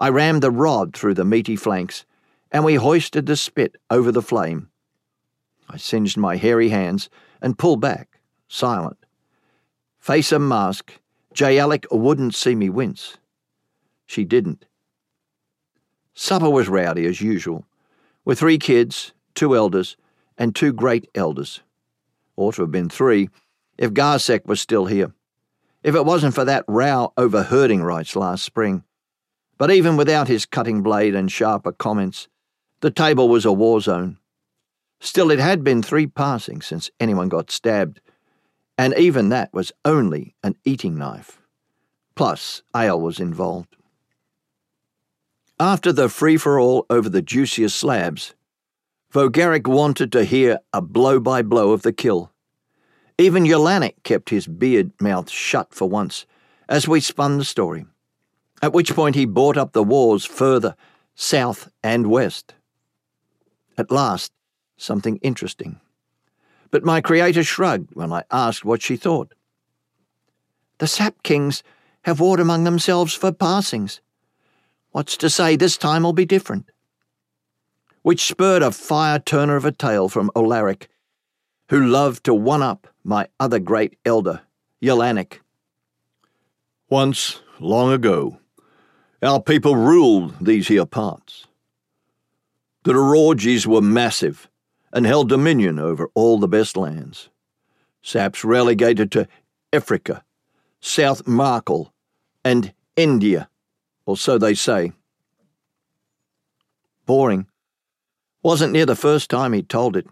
I 0.01 0.09
rammed 0.09 0.43
the 0.43 0.51
rod 0.51 0.97
through 0.97 1.15
the 1.15 1.25
meaty 1.25 1.55
flanks 1.55 2.05
and 2.51 2.65
we 2.65 2.75
hoisted 2.75 3.27
the 3.27 3.37
spit 3.37 3.77
over 3.89 4.11
the 4.11 4.21
flame. 4.21 4.69
I 5.69 5.77
singed 5.77 6.17
my 6.17 6.37
hairy 6.37 6.69
hands 6.69 7.09
and 7.41 7.59
pulled 7.59 7.81
back, 7.81 8.21
silent. 8.49 8.99
Face 9.99 10.33
a 10.33 10.39
mask, 10.39 11.01
J. 11.33 11.59
Alec 11.59 11.87
wouldn't 11.91 12.35
see 12.35 12.55
me 12.55 12.69
wince. 12.69 13.17
She 14.07 14.25
didn't. 14.25 14.67
Supper 16.15 16.51
was 16.51 16.69
rowdy 16.69 17.07
as 17.07 17.21
usual, 17.21 17.67
with 18.25 18.39
three 18.39 18.59
kids, 18.59 19.13
two 19.35 19.57
elders, 19.57 19.97
and 20.39 20.55
two 20.55 20.73
great 20.73 21.09
elders. 21.15 21.61
Ought 22.37 22.55
to 22.57 22.63
have 22.63 22.71
been 22.71 22.89
three, 22.89 23.31
if 23.79 23.93
Garsek 23.93 24.47
was 24.47 24.61
still 24.61 24.87
here. 24.87 25.13
If 25.83 25.95
it 25.95 26.05
wasn't 26.05 26.35
for 26.35 26.45
that 26.45 26.65
row 26.69 27.13
over 27.17 27.43
herding 27.43 27.83
rights 27.83 28.17
last 28.17 28.45
spring. 28.45 28.85
But 29.59 29.71
even 29.71 29.97
without 29.97 30.29
his 30.29 30.47
cutting 30.47 30.83
blade 30.83 31.15
and 31.15 31.31
sharper 31.31 31.73
comments, 31.73 32.29
the 32.81 32.91
table 32.91 33.29
was 33.29 33.45
a 33.45 33.53
war 33.53 33.81
zone. 33.81 34.19
Still, 35.05 35.31
it 35.31 35.39
had 35.39 35.63
been 35.63 35.83
three 35.83 36.07
passings 36.07 36.65
since 36.65 36.91
anyone 36.99 37.29
got 37.29 37.51
stabbed, 37.51 38.01
and 38.79 38.95
even 38.97 39.29
that 39.29 39.53
was 39.53 39.71
only 39.85 40.35
an 40.43 40.57
eating 40.65 40.97
knife. 40.97 41.43
Plus, 42.15 42.63
ale 42.75 42.99
was 42.99 43.21
involved. 43.21 43.77
After 45.61 45.93
the 45.93 46.09
free 46.09 46.39
for 46.39 46.59
all 46.59 46.87
over 46.89 47.11
the 47.11 47.21
juiciest 47.21 47.77
slabs, 47.77 48.35
Vogaric 49.13 49.69
wanted 49.69 50.11
to 50.13 50.25
hear 50.25 50.59
a 50.73 50.81
blow 50.81 51.21
by 51.21 51.43
blow 51.43 51.73
of 51.73 51.83
the 51.83 51.93
kill. 51.93 52.33
Even 53.19 53.45
Yolanik 53.45 54.03
kept 54.05 54.31
his 54.31 54.47
beard 54.47 54.91
mouth 55.03 55.31
shut 55.31 55.75
for 55.75 55.87
once 55.87 56.25
as 56.67 56.89
we 56.89 56.99
spun 56.99 57.37
the 57.37 57.45
story, 57.45 57.85
at 58.63 58.73
which 58.73 58.95
point 58.95 59.17
he 59.17 59.27
brought 59.27 59.59
up 59.59 59.75
the 59.75 59.85
wars 59.85 60.25
further, 60.25 60.75
south 61.15 61.69
and 61.83 62.07
west. 62.07 62.55
At 63.77 63.91
last, 63.91 64.33
something 64.77 65.17
interesting. 65.19 65.81
But 66.71 66.85
my 66.85 67.01
creator 67.01 67.45
shrugged 67.45 67.95
when 67.95 68.13
I 68.13 68.25
asked 68.31 68.65
what 68.65 68.83
she 68.83 68.97
thought. 68.97 69.33
The 70.79 70.87
Sap 70.87 71.23
Kings 71.23 71.63
have 72.03 72.21
warred 72.21 72.41
among 72.41 72.65
themselves 72.65 73.15
for 73.15 73.33
passings. 73.33 74.01
What's 74.91 75.17
to 75.19 75.31
say 75.31 75.57
this 75.57 75.77
time 75.77 76.03
will 76.03 76.13
be 76.13 76.27
different? 76.27 76.71
Which 78.03 78.27
spurred 78.27 78.63
a 78.63 78.71
fire 78.71 79.19
turner 79.19 79.57
of 79.57 79.65
a 79.65 79.73
tale 79.73 80.09
from 80.09 80.31
Olaric, 80.35 80.89
who 81.71 81.87
loved 81.87 82.25
to 82.25 82.35
one 82.35 82.63
up 82.63 82.89
my 83.03 83.29
other 83.41 83.59
great 83.59 83.97
elder, 84.05 84.43
Yelanik. 84.83 85.41
Once, 86.91 87.41
long 87.61 87.93
ago, 87.93 88.39
our 89.23 89.41
people 89.41 89.75
ruled 89.75 90.35
these 90.45 90.69
here 90.69 90.87
parts. 90.87 91.47
The 92.83 92.93
Dororges 92.93 93.67
were 93.67 93.81
massive 93.81 94.51
and 94.95 95.05
held 95.05 95.29
dominion 95.29 95.81
over 95.81 96.09
all 96.15 96.39
the 96.39 96.49
best 96.49 96.77
lands. 96.77 97.29
Saps 98.01 98.45
relegated 98.45 99.11
to 99.13 99.27
Africa, 99.73 100.25
South 100.81 101.27
Markle, 101.27 101.93
and 102.45 102.73
India, 102.97 103.49
or 104.07 104.17
so 104.17 104.39
they 104.39 104.55
say. 104.55 104.93
Boring. 107.07 107.47
Wasn't 108.43 108.73
near 108.73 108.87
the 108.87 108.95
first 108.95 109.29
time 109.29 109.53
he'd 109.53 109.69
told 109.69 109.97
it. 109.97 110.07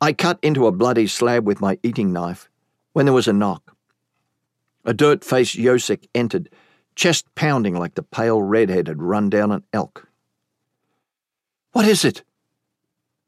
I 0.00 0.12
cut 0.12 0.38
into 0.40 0.66
a 0.66 0.72
bloody 0.72 1.06
slab 1.06 1.44
with 1.44 1.60
my 1.60 1.78
eating 1.82 2.12
knife 2.12 2.48
when 2.92 3.06
there 3.06 3.14
was 3.14 3.26
a 3.26 3.32
knock. 3.32 3.74
A 4.84 4.94
dirt 4.94 5.24
faced 5.24 5.56
Yosek 5.56 6.06
entered, 6.14 6.48
chest 6.94 7.26
pounding 7.34 7.74
like 7.74 7.94
the 7.94 8.02
pale 8.02 8.40
redhead 8.40 8.86
had 8.86 9.02
run 9.02 9.30
down 9.30 9.50
an 9.50 9.64
elk. 9.72 10.06
What 11.72 11.86
is 11.86 12.04
it? 12.04 12.22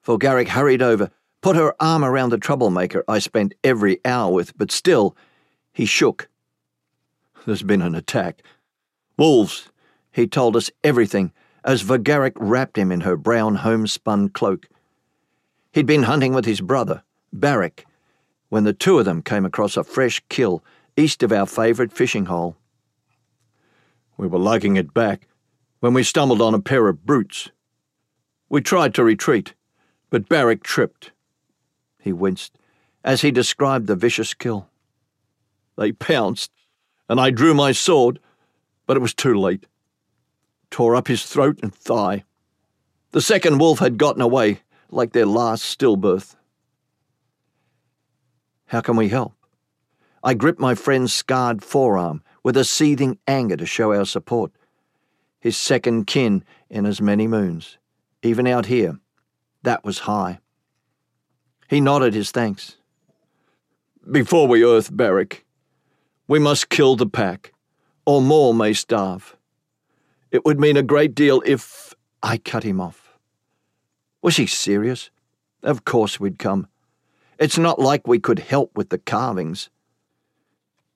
Volgaric 0.08 0.48
hurried 0.48 0.80
over, 0.80 1.10
put 1.42 1.54
her 1.54 1.74
arm 1.78 2.02
around 2.02 2.30
the 2.30 2.38
troublemaker 2.38 3.04
I 3.06 3.18
spent 3.18 3.52
every 3.62 4.00
hour 4.06 4.32
with, 4.32 4.56
but 4.56 4.72
still, 4.72 5.14
he 5.70 5.84
shook. 5.84 6.30
There's 7.44 7.62
been 7.62 7.82
an 7.82 7.94
attack. 7.94 8.42
Wolves. 9.18 9.68
He 10.10 10.26
told 10.26 10.56
us 10.56 10.70
everything 10.82 11.30
as 11.62 11.82
Vogaric 11.82 12.32
wrapped 12.36 12.78
him 12.78 12.90
in 12.90 13.02
her 13.02 13.18
brown 13.18 13.56
homespun 13.56 14.30
cloak. 14.30 14.70
He'd 15.74 15.84
been 15.84 16.04
hunting 16.04 16.32
with 16.32 16.46
his 16.46 16.62
brother, 16.62 17.02
Barak, 17.30 17.84
when 18.48 18.64
the 18.64 18.72
two 18.72 18.98
of 18.98 19.04
them 19.04 19.20
came 19.20 19.44
across 19.44 19.76
a 19.76 19.84
fresh 19.84 20.22
kill 20.30 20.64
east 20.96 21.22
of 21.22 21.32
our 21.32 21.44
favourite 21.44 21.92
fishing 21.92 22.24
hole. 22.24 22.56
We 24.16 24.26
were 24.26 24.38
lugging 24.38 24.76
it 24.76 24.94
back 24.94 25.28
when 25.80 25.92
we 25.92 26.02
stumbled 26.02 26.40
on 26.40 26.54
a 26.54 26.60
pair 26.60 26.88
of 26.88 27.04
brutes. 27.04 27.50
We 28.48 28.62
tried 28.62 28.94
to 28.94 29.04
retreat, 29.04 29.52
but 30.10 30.28
Barak 30.28 30.62
tripped. 30.62 31.12
He 31.98 32.12
winced 32.12 32.58
as 33.04 33.22
he 33.22 33.30
described 33.30 33.86
the 33.86 33.96
vicious 33.96 34.34
kill. 34.34 34.68
They 35.76 35.92
pounced, 35.92 36.50
and 37.08 37.20
I 37.20 37.30
drew 37.30 37.54
my 37.54 37.72
sword, 37.72 38.18
but 38.86 38.96
it 38.96 39.00
was 39.00 39.14
too 39.14 39.34
late. 39.34 39.66
Tore 40.70 40.96
up 40.96 41.08
his 41.08 41.24
throat 41.24 41.60
and 41.62 41.74
thigh. 41.74 42.24
The 43.12 43.20
second 43.20 43.58
wolf 43.58 43.78
had 43.78 43.98
gotten 43.98 44.20
away, 44.20 44.60
like 44.90 45.12
their 45.12 45.26
last 45.26 45.64
stillbirth. 45.64 46.36
How 48.66 48.80
can 48.80 48.96
we 48.96 49.08
help? 49.08 49.32
I 50.22 50.34
gripped 50.34 50.60
my 50.60 50.74
friend's 50.74 51.14
scarred 51.14 51.62
forearm 51.62 52.22
with 52.42 52.56
a 52.56 52.64
seething 52.64 53.18
anger 53.26 53.56
to 53.56 53.64
show 53.66 53.94
our 53.94 54.04
support. 54.04 54.52
His 55.40 55.56
second 55.56 56.06
kin 56.06 56.44
in 56.68 56.84
as 56.84 57.00
many 57.00 57.26
moons. 57.26 57.78
Even 58.22 58.46
out 58.46 58.66
here, 58.66 58.98
that 59.62 59.84
was 59.84 60.00
high. 60.00 60.40
He 61.68 61.80
nodded 61.80 62.14
his 62.14 62.30
thanks. 62.30 62.76
Before 64.10 64.46
we 64.48 64.64
earth 64.64 64.90
Beric, 64.94 65.44
we 66.26 66.38
must 66.38 66.70
kill 66.70 66.96
the 66.96 67.06
pack, 67.06 67.52
or 68.06 68.22
more 68.22 68.54
may 68.54 68.72
starve. 68.72 69.36
It 70.30 70.44
would 70.44 70.60
mean 70.60 70.76
a 70.76 70.82
great 70.82 71.14
deal 71.14 71.42
if 71.44 71.94
I 72.22 72.38
cut 72.38 72.62
him 72.62 72.80
off. 72.80 73.18
Was 74.22 74.36
he 74.36 74.46
serious? 74.46 75.10
Of 75.62 75.84
course 75.84 76.18
we'd 76.18 76.38
come. 76.38 76.68
It's 77.38 77.58
not 77.58 77.78
like 77.78 78.06
we 78.06 78.18
could 78.18 78.38
help 78.38 78.76
with 78.76 78.88
the 78.88 78.98
carvings. 78.98 79.70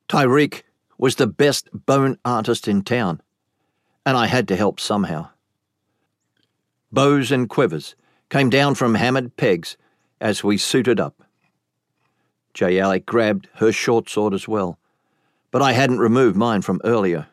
Tyreek 0.09 0.62
was 0.98 1.16
the 1.16 1.27
best 1.27 1.68
bone 1.72 2.18
artist 2.25 2.68
in 2.68 2.83
town, 2.83 3.20
and 4.05 4.16
I 4.16 4.27
had 4.27 4.48
to 4.48 4.57
help 4.57 4.81
somehow. 4.81 5.31
Bows 6.90 7.31
and 7.33 7.48
quivers 7.48 7.94
came 8.33 8.49
down 8.49 8.75
from 8.75 8.95
hammered 8.95 9.37
pegs 9.37 9.77
as 10.18 10.42
we 10.42 10.57
suited 10.57 10.99
up. 10.99 11.23
J. 12.55 12.99
Grabbed 13.01 13.47
her 13.57 13.71
short 13.71 14.09
sword 14.09 14.33
as 14.33 14.49
well, 14.49 14.79
but 15.51 15.61
I 15.61 15.73
hadn't 15.73 15.99
removed 15.99 16.35
mine 16.35 16.62
from 16.62 16.81
earlier. 16.83 17.27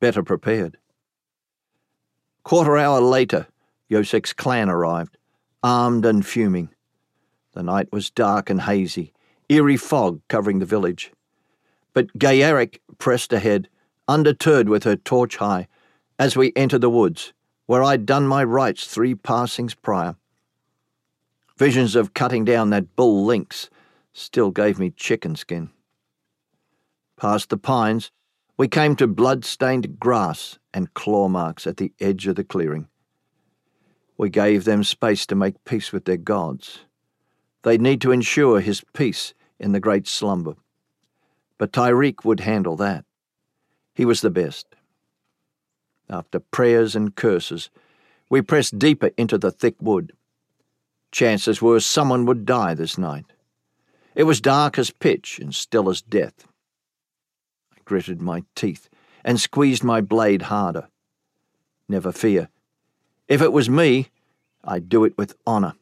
Better 0.00 0.24
prepared. 0.24 0.76
Quarter 2.42 2.76
hour 2.76 3.00
later, 3.00 3.46
Yosek's 3.88 4.32
clan 4.32 4.68
arrived, 4.68 5.16
armed 5.62 6.04
and 6.04 6.26
fuming. 6.26 6.70
The 7.52 7.62
night 7.62 7.92
was 7.92 8.10
dark 8.10 8.50
and 8.50 8.62
hazy, 8.62 9.12
eerie 9.48 9.76
fog 9.76 10.20
covering 10.26 10.58
the 10.58 10.66
village. 10.66 11.12
But 11.92 12.18
Gayarik 12.18 12.80
pressed 12.98 13.32
ahead, 13.32 13.68
undeterred 14.08 14.68
with 14.68 14.82
her 14.82 14.96
torch 14.96 15.36
high, 15.36 15.68
as 16.18 16.36
we 16.36 16.52
entered 16.56 16.80
the 16.80 16.90
woods, 16.90 17.32
where 17.68 17.84
I'd 17.84 18.06
done 18.06 18.26
my 18.26 18.42
rites 18.42 18.86
three 18.86 19.14
passings 19.14 19.74
prior. 19.74 20.16
Visions 21.58 21.94
of 21.94 22.14
cutting 22.14 22.46
down 22.46 22.70
that 22.70 22.96
bull 22.96 23.26
lynx 23.26 23.68
still 24.14 24.50
gave 24.50 24.78
me 24.78 24.88
chicken 24.88 25.36
skin. 25.36 25.68
Past 27.18 27.50
the 27.50 27.58
pines, 27.58 28.10
we 28.56 28.68
came 28.68 28.96
to 28.96 29.06
blood-stained 29.06 30.00
grass 30.00 30.58
and 30.72 30.94
claw 30.94 31.28
marks 31.28 31.66
at 31.66 31.76
the 31.76 31.92
edge 32.00 32.26
of 32.26 32.36
the 32.36 32.42
clearing. 32.42 32.88
We 34.16 34.30
gave 34.30 34.64
them 34.64 34.82
space 34.82 35.26
to 35.26 35.34
make 35.34 35.62
peace 35.66 35.92
with 35.92 36.06
their 36.06 36.16
gods. 36.16 36.86
They'd 37.64 37.82
need 37.82 38.00
to 38.00 38.12
ensure 38.12 38.60
his 38.60 38.82
peace 38.94 39.34
in 39.60 39.72
the 39.72 39.78
great 39.78 40.08
slumber. 40.08 40.54
But 41.58 41.72
Tyreek 41.72 42.24
would 42.24 42.40
handle 42.40 42.76
that. 42.76 43.04
He 43.94 44.06
was 44.06 44.22
the 44.22 44.30
best. 44.30 44.74
After 46.10 46.40
prayers 46.40 46.96
and 46.96 47.14
curses, 47.14 47.70
we 48.30 48.42
pressed 48.42 48.78
deeper 48.78 49.10
into 49.16 49.38
the 49.38 49.50
thick 49.50 49.76
wood. 49.80 50.12
Chances 51.12 51.60
were 51.60 51.80
someone 51.80 52.26
would 52.26 52.46
die 52.46 52.74
this 52.74 52.98
night. 52.98 53.26
It 54.14 54.24
was 54.24 54.40
dark 54.40 54.78
as 54.78 54.90
pitch 54.90 55.38
and 55.38 55.54
still 55.54 55.88
as 55.88 56.00
death. 56.00 56.46
I 57.74 57.80
gritted 57.84 58.20
my 58.20 58.44
teeth 58.54 58.88
and 59.24 59.40
squeezed 59.40 59.84
my 59.84 60.00
blade 60.00 60.42
harder. 60.42 60.88
Never 61.88 62.12
fear. 62.12 62.48
If 63.28 63.42
it 63.42 63.52
was 63.52 63.68
me, 63.70 64.08
I'd 64.64 64.88
do 64.88 65.04
it 65.04 65.16
with 65.16 65.36
honour. 65.46 65.74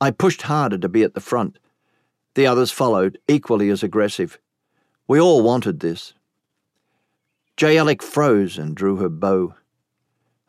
I 0.00 0.10
pushed 0.10 0.42
harder 0.42 0.78
to 0.78 0.88
be 0.88 1.02
at 1.02 1.14
the 1.14 1.20
front. 1.20 1.58
The 2.34 2.46
others 2.46 2.70
followed, 2.70 3.18
equally 3.28 3.70
as 3.70 3.82
aggressive. 3.82 4.38
We 5.06 5.20
all 5.20 5.42
wanted 5.42 5.80
this. 5.80 6.14
J. 7.56 7.78
Alec 7.78 8.02
froze 8.02 8.58
and 8.58 8.74
drew 8.74 8.96
her 8.96 9.08
bow. 9.08 9.54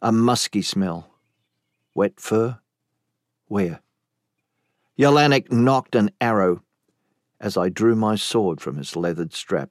A 0.02 0.12
musky 0.12 0.63
smell. 0.63 1.12
Wet 1.94 2.20
fur? 2.20 2.60
Where? 3.48 3.82
Yelanik 4.98 5.52
nocked 5.52 5.94
an 5.94 6.10
arrow 6.20 6.63
as 7.39 7.58
I 7.58 7.70
drew 7.70 7.96
my 7.96 8.15
sword 8.15 8.60
from 8.60 8.80
its 8.80 8.96
leathered 8.96 9.34
strap. 9.34 9.70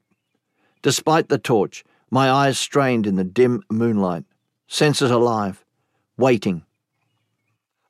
Despite 0.83 1.29
the 1.29 1.39
torch, 1.39 1.83
my 2.09 2.31
eyes 2.31 2.57
strained 2.57 3.07
in 3.07 3.17
the 3.17 3.25
dim 3.25 3.63
moonlight, 3.69 4.25
senses 4.69 5.11
alive, 5.11 5.65
waiting. 6.17 6.63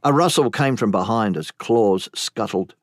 A 0.02 0.12
rustle 0.12 0.50
came 0.50 0.76
from 0.76 0.90
behind 0.90 1.36
as 1.36 1.50
claws 1.50 2.08
scuttled. 2.14 2.74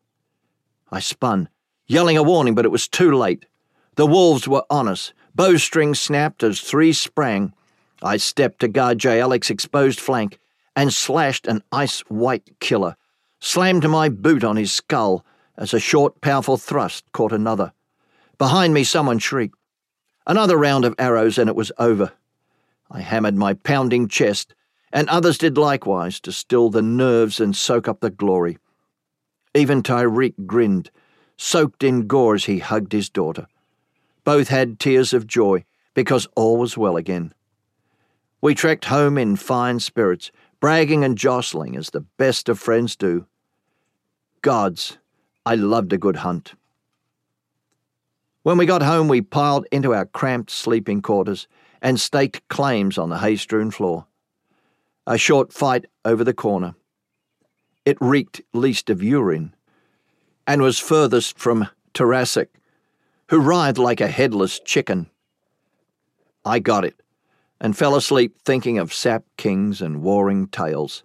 I 0.91 0.99
spun, 0.99 1.49
yelling 1.87 2.17
a 2.17 2.23
warning, 2.23 2.53
but 2.53 2.65
it 2.65 2.71
was 2.71 2.87
too 2.87 3.11
late. 3.11 3.47
The 3.95 4.05
wolves 4.05 4.47
were 4.47 4.63
on 4.69 4.87
us. 4.87 5.13
Bowstring 5.33 5.95
snapped 5.95 6.43
as 6.43 6.59
three 6.59 6.91
sprang. 6.91 7.53
I 8.03 8.17
stepped 8.17 8.59
to 8.59 8.67
guard 8.67 8.97
J. 8.97 9.21
Alec's 9.21 9.49
exposed 9.49 9.99
flank 9.99 10.39
and 10.75 10.93
slashed 10.93 11.47
an 11.47 11.63
ice 11.71 12.01
white 12.01 12.59
killer, 12.59 12.95
slammed 13.39 13.87
my 13.89 14.09
boot 14.09 14.43
on 14.43 14.57
his 14.57 14.71
skull 14.71 15.25
as 15.57 15.73
a 15.73 15.79
short, 15.79 16.19
powerful 16.21 16.57
thrust 16.57 17.05
caught 17.11 17.31
another. 17.31 17.71
Behind 18.37 18.73
me, 18.73 18.83
someone 18.83 19.19
shrieked. 19.19 19.57
Another 20.27 20.57
round 20.57 20.85
of 20.85 20.95
arrows, 20.97 21.37
and 21.37 21.49
it 21.49 21.55
was 21.55 21.71
over. 21.77 22.11
I 22.89 23.01
hammered 23.01 23.35
my 23.35 23.53
pounding 23.53 24.07
chest, 24.07 24.53
and 24.91 25.07
others 25.09 25.37
did 25.37 25.57
likewise 25.57 26.19
to 26.21 26.31
still 26.31 26.69
the 26.69 26.81
nerves 26.81 27.39
and 27.39 27.55
soak 27.55 27.87
up 27.87 28.01
the 28.01 28.09
glory. 28.09 28.57
Even 29.53 29.81
Tyreek 29.81 30.45
grinned, 30.45 30.91
soaked 31.37 31.83
in 31.83 32.07
gore 32.07 32.35
as 32.35 32.45
he 32.45 32.59
hugged 32.59 32.91
his 32.91 33.09
daughter. 33.09 33.47
Both 34.23 34.49
had 34.49 34.79
tears 34.79 35.13
of 35.13 35.27
joy 35.27 35.65
because 35.93 36.27
all 36.35 36.57
was 36.57 36.77
well 36.77 36.97
again. 36.97 37.33
We 38.41 38.55
trekked 38.55 38.85
home 38.85 39.17
in 39.17 39.35
fine 39.35 39.79
spirits, 39.79 40.31
bragging 40.59 41.03
and 41.03 41.17
jostling 41.17 41.75
as 41.75 41.89
the 41.89 42.01
best 42.17 42.49
of 42.49 42.59
friends 42.59 42.95
do. 42.95 43.25
Gods, 44.41 44.97
I 45.45 45.55
loved 45.55 45.93
a 45.93 45.97
good 45.97 46.17
hunt. 46.17 46.53
When 48.43 48.57
we 48.57 48.65
got 48.65 48.81
home, 48.81 49.07
we 49.07 49.21
piled 49.21 49.67
into 49.71 49.93
our 49.93 50.05
cramped 50.05 50.49
sleeping 50.49 51.01
quarters 51.01 51.47
and 51.81 51.99
staked 51.99 52.47
claims 52.47 52.97
on 52.97 53.09
the 53.09 53.19
hay 53.19 53.35
strewn 53.35 53.69
floor. 53.69 54.07
A 55.05 55.17
short 55.17 55.53
fight 55.53 55.85
over 56.05 56.23
the 56.23 56.33
corner. 56.33 56.75
It 57.85 57.97
reeked 57.99 58.41
least 58.53 58.89
of 58.89 59.03
urine 59.03 59.55
and 60.47 60.61
was 60.61 60.79
furthest 60.79 61.37
from 61.37 61.69
Tarasic, 61.93 62.47
who 63.31 63.39
writhed 63.39 63.77
like 63.77 64.01
a 64.01 64.09
headless 64.09 64.59
chicken. 64.59 65.09
I 66.43 66.59
got 66.59 66.83
it 66.83 67.01
and 67.61 67.77
fell 67.77 67.95
asleep 67.95 68.35
thinking 68.43 68.77
of 68.77 68.93
sap 68.93 69.23
kings 69.37 69.81
and 69.81 70.03
warring 70.03 70.47
tales. 70.47 71.03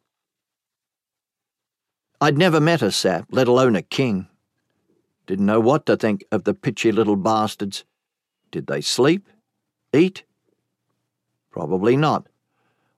I'd 2.21 2.37
never 2.37 2.59
met 2.59 2.83
a 2.83 2.91
sap, 2.91 3.27
let 3.31 3.47
alone 3.47 3.77
a 3.77 3.83
king. 3.83 4.27
Didn't 5.29 5.47
know 5.47 5.61
what 5.61 5.87
to 5.87 5.97
think 5.97 6.25
of 6.33 6.43
the 6.43 6.53
pitchy 6.53 6.91
little 6.91 7.15
bastards. 7.15 7.85
Did 8.51 8.67
they 8.67 8.81
sleep? 8.81 9.29
Eat? 9.93 10.25
Probably 11.53 11.97
not. 11.97 12.27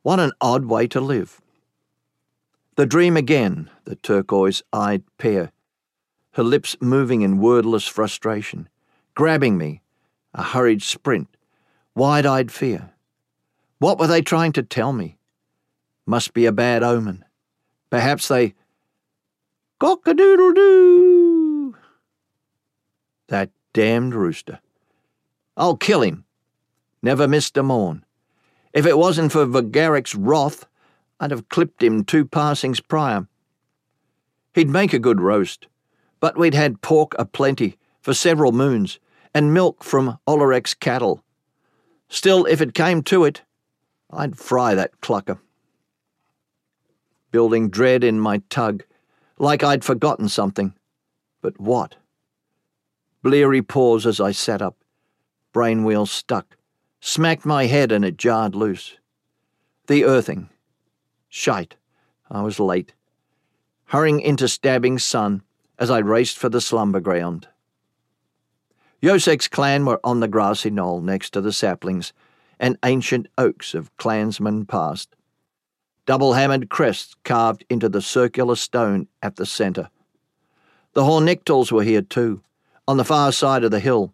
What 0.01 0.21
an 0.21 0.33
odd 0.41 0.65
way 0.65 0.87
to 0.87 1.03
live. 1.03 1.43
The 2.77 2.87
dream 2.87 3.15
again, 3.15 3.69
the 3.85 3.97
turquoise 3.97 4.63
eyed 4.73 5.03
pair, 5.19 5.53
her 6.33 6.43
lips 6.43 6.77
moving 6.81 7.21
in 7.21 7.39
wordless 7.39 7.87
frustration, 7.87 8.71
grabbing 9.19 9.59
me, 9.59 9.83
a 10.33 10.45
hurried 10.45 10.81
sprint, 10.81 11.27
wide 11.97 12.25
eyed 12.25 12.53
fear. 12.53 12.91
What 13.81 13.99
were 13.99 14.07
they 14.07 14.23
trying 14.23 14.53
to 14.53 14.63
tell 14.63 14.93
me? 14.93 15.19
Must 16.07 16.33
be 16.33 16.47
a 16.47 16.53
bad 16.53 16.85
omen. 16.85 17.25
Perhaps 17.91 18.29
they. 18.29 18.55
Cock 19.81 20.07
a 20.07 20.15
doodle 20.15 20.53
doo! 20.53 21.77
That 23.27 23.51
damned 23.73 24.15
rooster. 24.15 24.61
I'll 25.57 25.77
kill 25.77 26.03
him. 26.03 26.25
Never 27.03 27.27
missed 27.27 27.57
a 27.57 27.65
morn. 27.65 28.05
If 28.73 28.87
it 28.87 28.97
wasn't 28.97 29.33
for 29.33 29.45
Vagaric's 29.47 30.15
wrath, 30.15 30.65
I'd 31.19 31.33
have 31.33 31.49
clipped 31.49 31.83
him 31.83 32.05
two 32.05 32.25
passings 32.25 32.79
prior. 32.79 33.27
He'd 34.55 34.71
make 34.71 34.93
a 34.93 35.01
good 35.01 35.21
roast, 35.21 35.67
but 36.21 36.39
we'd 36.39 36.55
had 36.55 36.83
pork 36.83 37.17
aplenty 37.19 37.79
for 38.01 38.15
several 38.15 38.53
moons, 38.53 39.01
and 39.35 39.55
milk 39.55 39.85
from 39.85 40.19
Olerek's 40.27 40.75
cattle. 40.75 41.23
Still, 42.09 42.47
if 42.47 42.61
it 42.61 42.75
came 42.75 43.03
to 43.05 43.25
it, 43.25 43.43
I'd 44.11 44.39
fry 44.39 44.75
that 44.75 45.01
clucker. 45.01 45.39
Building 47.31 47.69
dread 47.69 48.03
in 48.05 48.19
my 48.19 48.39
tug, 48.49 48.85
like 49.39 49.63
I'd 49.63 49.85
forgotten 49.85 50.29
something. 50.29 50.75
But 51.43 51.61
what? 51.61 51.97
Bleary 53.23 53.63
pause 53.63 54.07
as 54.07 54.21
I 54.21 54.33
sat 54.33 54.63
up. 54.63 54.77
Brain 55.53 55.85
wheel 55.85 56.07
stuck. 56.07 56.57
Smacked 57.01 57.45
my 57.45 57.67
head 57.67 57.93
and 57.93 58.05
it 58.05 58.17
jarred 58.17 58.55
loose. 58.55 58.97
The 59.87 60.05
earthing. 60.05 60.49
Shite. 61.29 61.77
I 62.31 62.43
was 62.43 62.59
late. 62.59 62.95
Hurrying 63.87 64.21
into 64.21 64.49
stabbing 64.49 64.99
sun 64.99 65.43
as 65.79 65.91
I 65.91 65.99
raced 65.99 66.39
for 66.39 66.49
the 66.49 66.61
slumber 66.61 67.01
ground. 67.01 67.49
Yosek's 69.01 69.47
clan 69.47 69.85
were 69.85 70.01
on 70.03 70.21
the 70.21 70.29
grassy 70.29 70.71
knoll 70.71 71.01
next 71.01 71.31
to 71.31 71.41
the 71.41 71.53
saplings, 71.53 72.13
and 72.59 72.77
ancient 72.85 73.29
oaks 73.39 73.73
of 73.75 73.97
clansmen 73.97 74.67
past. 74.67 75.15
Double 76.05 76.33
hammered 76.33 76.69
crests 76.69 77.15
carved 77.23 77.65
into 77.71 77.89
the 77.89 78.03
circular 78.03 78.57
stone 78.57 79.07
at 79.23 79.37
the 79.37 79.47
centre. 79.47 79.91
The 80.95 81.03
Hornictals 81.03 81.71
were 81.71 81.85
here 81.85 82.03
too, 82.03 82.43
on 82.89 82.97
the 82.97 83.05
far 83.05 83.31
side 83.31 83.63
of 83.63 83.71
the 83.71 83.79
hill. 83.79 84.13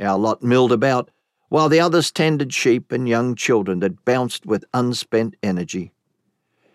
Our 0.00 0.18
lot 0.18 0.42
milled 0.42 0.72
about, 0.72 1.10
while 1.48 1.68
the 1.68 1.80
others 1.80 2.10
tended 2.10 2.54
sheep 2.54 2.92
and 2.92 3.08
young 3.08 3.34
children 3.34 3.80
that 3.80 4.04
bounced 4.04 4.46
with 4.46 4.64
unspent 4.72 5.36
energy. 5.42 5.92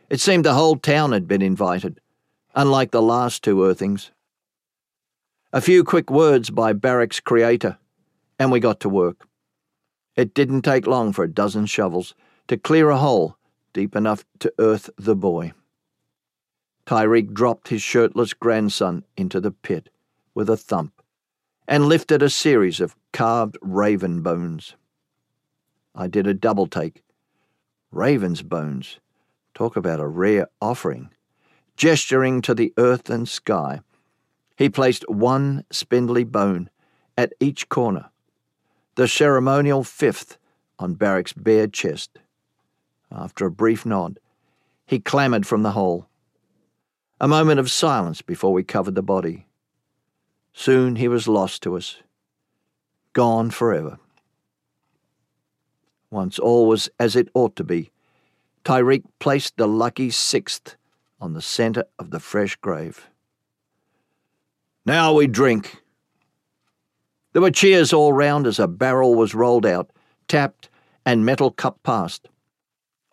It 0.10 0.20
seemed 0.20 0.46
the 0.46 0.54
whole 0.54 0.76
town 0.76 1.14
had 1.14 1.28
been 1.28 1.42
invited, 1.42 2.00
unlike 2.54 2.92
the 2.92 3.02
last 3.02 3.44
two 3.44 3.64
earthings. 3.64 4.12
A 5.54 5.60
few 5.60 5.84
quick 5.84 6.10
words 6.10 6.50
by 6.50 6.72
Barrack's 6.72 7.20
creator, 7.20 7.78
and 8.40 8.54
we 8.54 8.62
got 8.62 8.80
to 8.80 8.90
work. 8.90 9.28
It 10.16 10.34
didn't 10.34 10.62
take 10.62 10.88
long 10.88 11.12
for 11.12 11.26
a 11.26 11.30
dozen 11.32 11.66
shovels 11.66 12.16
to 12.48 12.56
clear 12.56 12.90
a 12.90 12.96
hole 12.98 13.36
deep 13.74 13.94
enough 13.94 14.24
to 14.40 14.54
earth 14.60 14.90
the 14.98 15.14
boy. 15.14 15.52
Tyreek 16.86 17.34
dropped 17.34 17.68
his 17.68 17.82
shirtless 17.82 18.34
grandson 18.34 19.04
into 19.18 19.42
the 19.42 19.52
pit 19.52 19.90
with 20.34 20.50
a 20.50 20.56
thump 20.56 21.02
and 21.68 21.86
lifted 21.86 22.24
a 22.24 22.30
series 22.30 22.80
of 22.80 22.96
carved 23.12 23.58
raven 23.62 24.22
bones. 24.22 24.76
I 25.94 26.08
did 26.08 26.28
a 26.28 26.34
double 26.34 26.68
take. 26.68 27.04
Raven's 27.92 28.42
bones. 28.42 29.00
Talk 29.54 29.76
about 29.76 30.00
a 30.00 30.08
rare 30.08 30.48
offering. 30.62 31.10
Gesturing 31.76 32.42
to 32.44 32.54
the 32.54 32.74
earth 32.78 33.10
and 33.10 33.28
sky, 33.28 33.82
he 34.62 34.70
placed 34.70 35.10
one 35.10 35.66
spindly 35.72 36.24
bone 36.24 36.70
at 37.18 37.34
each 37.40 37.68
corner 37.68 38.12
the 38.94 39.08
ceremonial 39.08 39.84
fifth 39.84 40.38
on 40.78 40.94
Barrack's 40.94 41.34
bare 41.34 41.66
chest. 41.66 42.20
After 43.12 43.48
a 43.48 43.52
brief 43.52 43.88
nod, 43.88 44.20
he 44.86 45.00
clambered 45.00 45.48
from 45.48 45.64
the 45.64 45.72
hole. 45.72 46.06
A 47.20 47.28
moment 47.28 47.60
of 47.60 47.72
silence 47.72 48.22
before 48.22 48.54
we 48.54 48.62
covered 48.62 48.94
the 48.94 49.02
body. 49.02 49.48
Soon 50.54 50.98
he 50.98 51.08
was 51.08 51.28
lost 51.28 51.64
to 51.64 51.76
us, 51.76 51.98
gone 53.14 53.50
forever. 53.50 53.98
Once 56.12 56.38
all 56.38 56.68
was 56.68 56.88
as 57.00 57.16
it 57.16 57.30
ought 57.34 57.56
to 57.56 57.64
be, 57.64 57.90
Tyreek 58.64 59.06
placed 59.18 59.58
the 59.58 59.68
lucky 59.68 60.12
sixth 60.12 60.76
on 61.20 61.34
the 61.34 61.42
centre 61.42 61.86
of 61.98 62.12
the 62.12 62.20
fresh 62.20 62.56
grave. 62.58 63.08
Now 64.86 65.14
we 65.14 65.28
drink, 65.28 65.82
there 67.34 67.42
were 67.42 67.52
cheers 67.52 67.94
all 67.94 68.12
round 68.12 68.46
as 68.46 68.60
a 68.60 68.68
barrel 68.68 69.16
was 69.16 69.36
rolled 69.36 69.66
out, 69.66 69.92
tapped, 70.28 70.70
and 71.06 71.26
metal 71.26 71.52
cup 71.52 71.82
passed. 71.84 72.28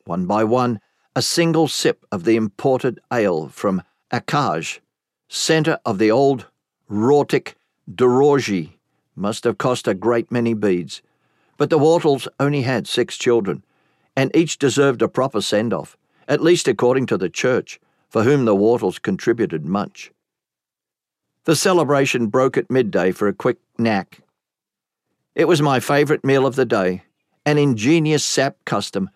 One 0.04 0.26
by 0.26 0.44
one, 0.44 0.80
a 1.14 1.22
single 1.22 1.68
sip 1.68 2.04
of 2.10 2.24
the 2.24 2.36
imported 2.36 3.00
ale 3.12 3.48
from 3.48 3.82
Akaj, 4.12 4.80
centre 5.28 5.78
of 5.84 5.98
the 5.98 6.10
old 6.10 6.46
Rortic 6.88 7.54
Dorogi, 7.88 8.72
must 9.14 9.44
have 9.44 9.58
cost 9.58 9.86
a 9.86 9.94
great 9.94 10.32
many 10.32 10.54
beads. 10.54 11.02
But 11.56 11.70
the 11.70 11.78
Wortles 11.78 12.26
only 12.40 12.62
had 12.62 12.88
six 12.88 13.16
children, 13.16 13.62
and 14.16 14.34
each 14.34 14.58
deserved 14.58 15.02
a 15.02 15.08
proper 15.08 15.40
send 15.40 15.72
off, 15.72 15.96
at 16.26 16.42
least 16.42 16.66
according 16.66 17.06
to 17.06 17.16
the 17.16 17.28
church, 17.28 17.78
for 18.08 18.24
whom 18.24 18.46
the 18.46 18.56
Wortles 18.56 18.98
contributed 18.98 19.64
much. 19.64 20.10
The 21.48 21.56
celebration 21.56 22.26
broke 22.26 22.58
at 22.58 22.70
midday 22.70 23.10
for 23.10 23.26
a 23.26 23.32
quick 23.32 23.56
knack. 23.78 24.20
It 25.34 25.48
was 25.48 25.62
my 25.62 25.80
favourite 25.80 26.22
meal 26.22 26.44
of 26.44 26.56
the 26.56 26.66
day, 26.66 27.04
an 27.46 27.56
ingenious 27.56 28.22
sap 28.22 28.62
custom 28.66 29.08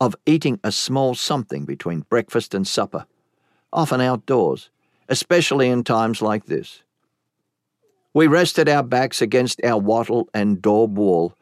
of 0.00 0.16
eating 0.24 0.58
a 0.64 0.72
small 0.72 1.14
something 1.14 1.66
between 1.66 2.06
breakfast 2.08 2.54
and 2.54 2.66
supper, 2.66 3.04
often 3.70 4.00
outdoors, 4.00 4.70
especially 5.10 5.68
in 5.68 5.84
times 5.84 6.22
like 6.22 6.46
this. 6.46 6.82
We 8.14 8.28
rested 8.28 8.66
our 8.66 8.82
backs 8.82 9.20
against 9.20 9.62
our 9.62 9.78
wattle 9.78 10.30
and 10.32 10.62
daub 10.62 10.96
wall, 10.96 11.36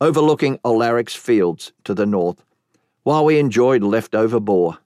overlooking 0.00 0.58
Alaric's 0.58 1.16
fields 1.16 1.72
to 1.82 1.92
the 1.92 2.06
north, 2.06 2.44
while 3.02 3.24
we 3.24 3.40
enjoyed 3.40 3.82
leftover 3.82 4.38
boar. 4.38 4.78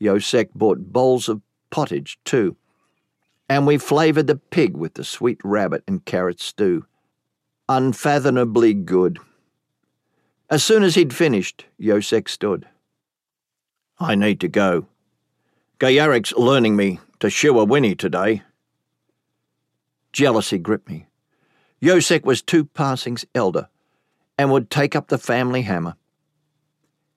Yosek 0.00 0.50
bought 0.54 0.92
bowls 0.92 1.28
of 1.28 1.42
pottage, 1.70 2.16
too, 2.24 2.56
and 3.50 3.66
we 3.66 3.76
flavoured 3.76 4.28
the 4.28 4.36
pig 4.36 4.76
with 4.76 4.94
the 4.94 5.02
sweet 5.02 5.40
rabbit 5.42 5.82
and 5.88 6.04
carrot 6.04 6.40
stew. 6.40 6.86
Unfathomably 7.68 8.72
good. 8.72 9.18
As 10.48 10.62
soon 10.62 10.84
as 10.84 10.94
he'd 10.94 11.12
finished, 11.12 11.66
Yosek 11.78 12.28
stood. 12.28 12.68
I 13.98 14.14
need 14.14 14.38
to 14.40 14.48
go. 14.48 14.86
Gayarik's 15.80 16.32
learning 16.34 16.76
me 16.76 17.00
to 17.18 17.28
shoe 17.28 17.58
a 17.58 17.64
whinny 17.64 17.96
today. 17.96 18.42
Jealousy 20.12 20.58
gripped 20.58 20.88
me. 20.88 21.06
Yosek 21.82 22.24
was 22.24 22.42
two 22.42 22.64
passings 22.64 23.24
elder 23.34 23.68
and 24.38 24.52
would 24.52 24.70
take 24.70 24.94
up 24.94 25.08
the 25.08 25.18
family 25.18 25.62
hammer. 25.62 25.96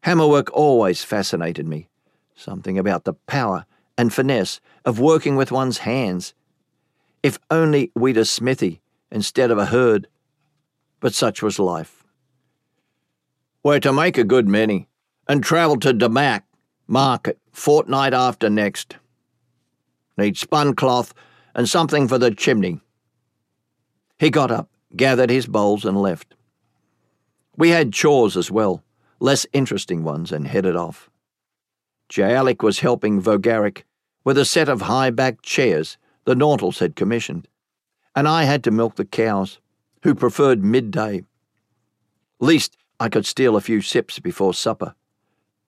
Hammerwork 0.03 0.49
always 0.51 1.03
fascinated 1.03 1.67
me. 1.67 1.89
Something 2.35 2.79
about 2.79 3.03
the 3.03 3.13
power 3.13 3.67
and 3.97 4.13
finesse 4.13 4.59
of 4.85 4.99
working 4.99 5.35
with 5.35 5.51
one's 5.51 5.79
hands. 5.79 6.33
If 7.21 7.39
only 7.49 7.91
we'd 7.95 8.17
a 8.17 8.25
smithy 8.25 8.81
instead 9.11 9.51
of 9.51 9.57
a 9.57 9.67
herd. 9.67 10.07
But 10.99 11.13
such 11.13 11.41
was 11.41 11.59
life. 11.59 12.03
We're 13.63 13.79
to 13.79 13.93
make 13.93 14.17
a 14.17 14.25
good 14.25 14.47
many, 14.47 14.89
and 15.27 15.41
travel 15.41 15.79
to 15.79 15.93
Damac, 15.93 16.41
market, 16.87 17.39
fortnight 17.51 18.13
after 18.13 18.49
next. 18.49 18.97
Need 20.17 20.37
spun 20.37 20.75
cloth 20.75 21.13
and 21.55 21.69
something 21.69 22.07
for 22.07 22.17
the 22.17 22.31
chimney. 22.31 22.81
He 24.19 24.29
got 24.29 24.51
up, 24.51 24.69
gathered 24.95 25.29
his 25.29 25.47
bowls, 25.47 25.85
and 25.85 26.01
left. 26.01 26.35
We 27.55 27.69
had 27.69 27.93
chores 27.93 28.35
as 28.35 28.51
well, 28.51 28.83
less 29.19 29.45
interesting 29.53 30.03
ones, 30.03 30.31
and 30.31 30.47
headed 30.47 30.75
off. 30.75 31.09
Jalik 32.13 32.61
was 32.61 32.81
helping 32.81 33.19
Vogaric 33.19 33.85
with 34.23 34.37
a 34.37 34.45
set 34.45 34.69
of 34.69 34.81
high 34.81 35.09
backed 35.09 35.43
chairs 35.43 35.97
the 36.25 36.35
Nauntals 36.35 36.77
had 36.77 36.95
commissioned, 36.95 37.47
and 38.15 38.27
I 38.27 38.43
had 38.43 38.63
to 38.65 38.71
milk 38.71 38.97
the 38.97 39.05
cows, 39.05 39.59
who 40.03 40.13
preferred 40.13 40.63
midday. 40.63 41.23
Least 42.39 42.77
I 42.99 43.09
could 43.09 43.25
steal 43.25 43.55
a 43.55 43.61
few 43.61 43.81
sips 43.81 44.19
before 44.19 44.53
supper. 44.53 44.93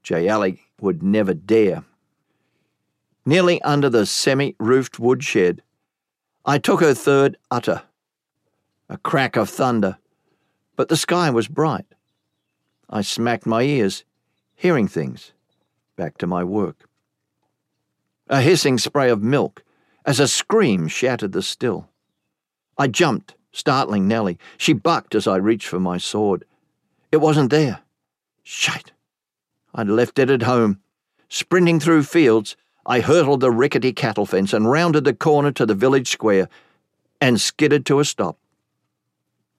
Jayali 0.03 0.59
would 0.79 1.01
never 1.01 1.33
dare. 1.33 1.83
Nearly 3.25 3.59
under 3.63 3.89
the 3.89 4.05
semi 4.05 4.55
roofed 4.59 4.99
woodshed, 4.99 5.63
I 6.45 6.59
took 6.59 6.79
her 6.79 6.93
third 6.93 7.37
utter. 7.49 7.81
A 8.87 8.99
crack 8.99 9.35
of 9.35 9.49
thunder, 9.49 9.97
but 10.75 10.89
the 10.89 10.95
sky 10.95 11.31
was 11.31 11.47
bright. 11.47 11.87
I 12.87 13.01
smacked 13.01 13.47
my 13.47 13.63
ears, 13.63 14.03
hearing 14.53 14.87
things. 14.87 15.31
Back 15.95 16.17
to 16.17 16.27
my 16.27 16.43
work. 16.43 16.87
A 18.27 18.41
hissing 18.41 18.77
spray 18.77 19.09
of 19.09 19.21
milk 19.21 19.63
as 20.05 20.19
a 20.19 20.27
scream 20.27 20.87
shattered 20.87 21.31
the 21.31 21.41
still. 21.41 21.89
I 22.77 22.87
jumped, 22.87 23.35
startling 23.51 24.07
Nellie. 24.07 24.37
She 24.57 24.73
bucked 24.73 25.15
as 25.15 25.27
I 25.27 25.37
reached 25.37 25.67
for 25.67 25.79
my 25.79 25.97
sword. 25.97 26.45
It 27.11 27.17
wasn't 27.17 27.49
there. 27.49 27.79
Shite. 28.43 28.91
I'd 29.73 29.87
left 29.87 30.19
it 30.19 30.29
at 30.29 30.43
home. 30.43 30.79
Sprinting 31.29 31.79
through 31.79 32.03
fields, 32.03 32.55
I 32.85 32.99
hurtled 32.99 33.39
the 33.39 33.51
rickety 33.51 33.93
cattle 33.93 34.25
fence 34.25 34.53
and 34.53 34.69
rounded 34.69 35.05
the 35.05 35.13
corner 35.13 35.51
to 35.53 35.65
the 35.65 35.73
village 35.73 36.09
square 36.09 36.49
and 37.19 37.39
skidded 37.39 37.85
to 37.87 37.99
a 37.99 38.05
stop. 38.05 38.37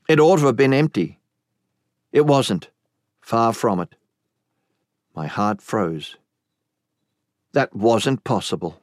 It 0.09 0.20
ought 0.20 0.37
to 0.37 0.46
have 0.46 0.57
been 0.57 0.75
empty. 0.75 1.18
It 2.12 2.27
wasn't. 2.27 2.70
Far 3.20 3.53
from 3.53 3.81
it. 3.81 3.94
My 5.14 5.27
heart 5.27 5.61
froze. 5.61 6.16
That 7.57 7.75
wasn't 7.75 8.23
possible. 8.23 8.83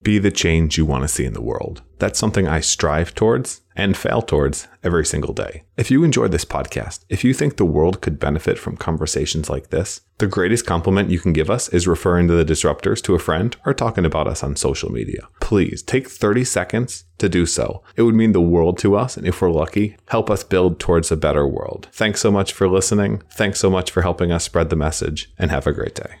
Be 0.00 0.20
the 0.20 0.30
change 0.30 0.78
you 0.78 0.86
want 0.86 1.02
to 1.02 1.08
see 1.08 1.24
in 1.24 1.32
the 1.32 1.42
world. 1.42 1.82
That's 1.98 2.16
something 2.16 2.46
I 2.46 2.60
strive 2.60 3.12
towards 3.12 3.62
and 3.74 3.96
fail 3.96 4.22
towards 4.22 4.68
every 4.84 5.04
single 5.04 5.34
day. 5.34 5.64
If 5.76 5.90
you 5.90 6.04
enjoyed 6.04 6.30
this 6.30 6.44
podcast, 6.44 7.00
if 7.08 7.24
you 7.24 7.34
think 7.34 7.56
the 7.56 7.64
world 7.64 8.02
could 8.02 8.20
benefit 8.20 8.56
from 8.56 8.76
conversations 8.76 9.50
like 9.50 9.70
this, 9.70 10.02
the 10.18 10.28
greatest 10.28 10.64
compliment 10.64 11.10
you 11.10 11.18
can 11.18 11.32
give 11.32 11.50
us 11.50 11.68
is 11.70 11.88
referring 11.88 12.28
to 12.28 12.34
the 12.34 12.44
disruptors 12.44 13.02
to 13.02 13.16
a 13.16 13.18
friend 13.18 13.56
or 13.66 13.74
talking 13.74 14.04
about 14.04 14.28
us 14.28 14.44
on 14.44 14.54
social 14.54 14.92
media. 14.92 15.26
Please 15.40 15.82
take 15.82 16.08
30 16.08 16.44
seconds 16.44 17.06
to 17.18 17.28
do 17.28 17.46
so. 17.46 17.82
It 17.96 18.02
would 18.02 18.14
mean 18.14 18.30
the 18.30 18.40
world 18.40 18.78
to 18.78 18.94
us, 18.94 19.16
and 19.16 19.26
if 19.26 19.42
we're 19.42 19.50
lucky, 19.50 19.96
help 20.10 20.30
us 20.30 20.44
build 20.44 20.78
towards 20.78 21.10
a 21.10 21.16
better 21.16 21.48
world. 21.48 21.88
Thanks 21.90 22.20
so 22.20 22.30
much 22.30 22.52
for 22.52 22.68
listening. 22.68 23.24
Thanks 23.32 23.58
so 23.58 23.70
much 23.70 23.90
for 23.90 24.02
helping 24.02 24.30
us 24.30 24.44
spread 24.44 24.70
the 24.70 24.76
message, 24.76 25.32
and 25.36 25.50
have 25.50 25.66
a 25.66 25.72
great 25.72 25.96
day. 25.96 26.20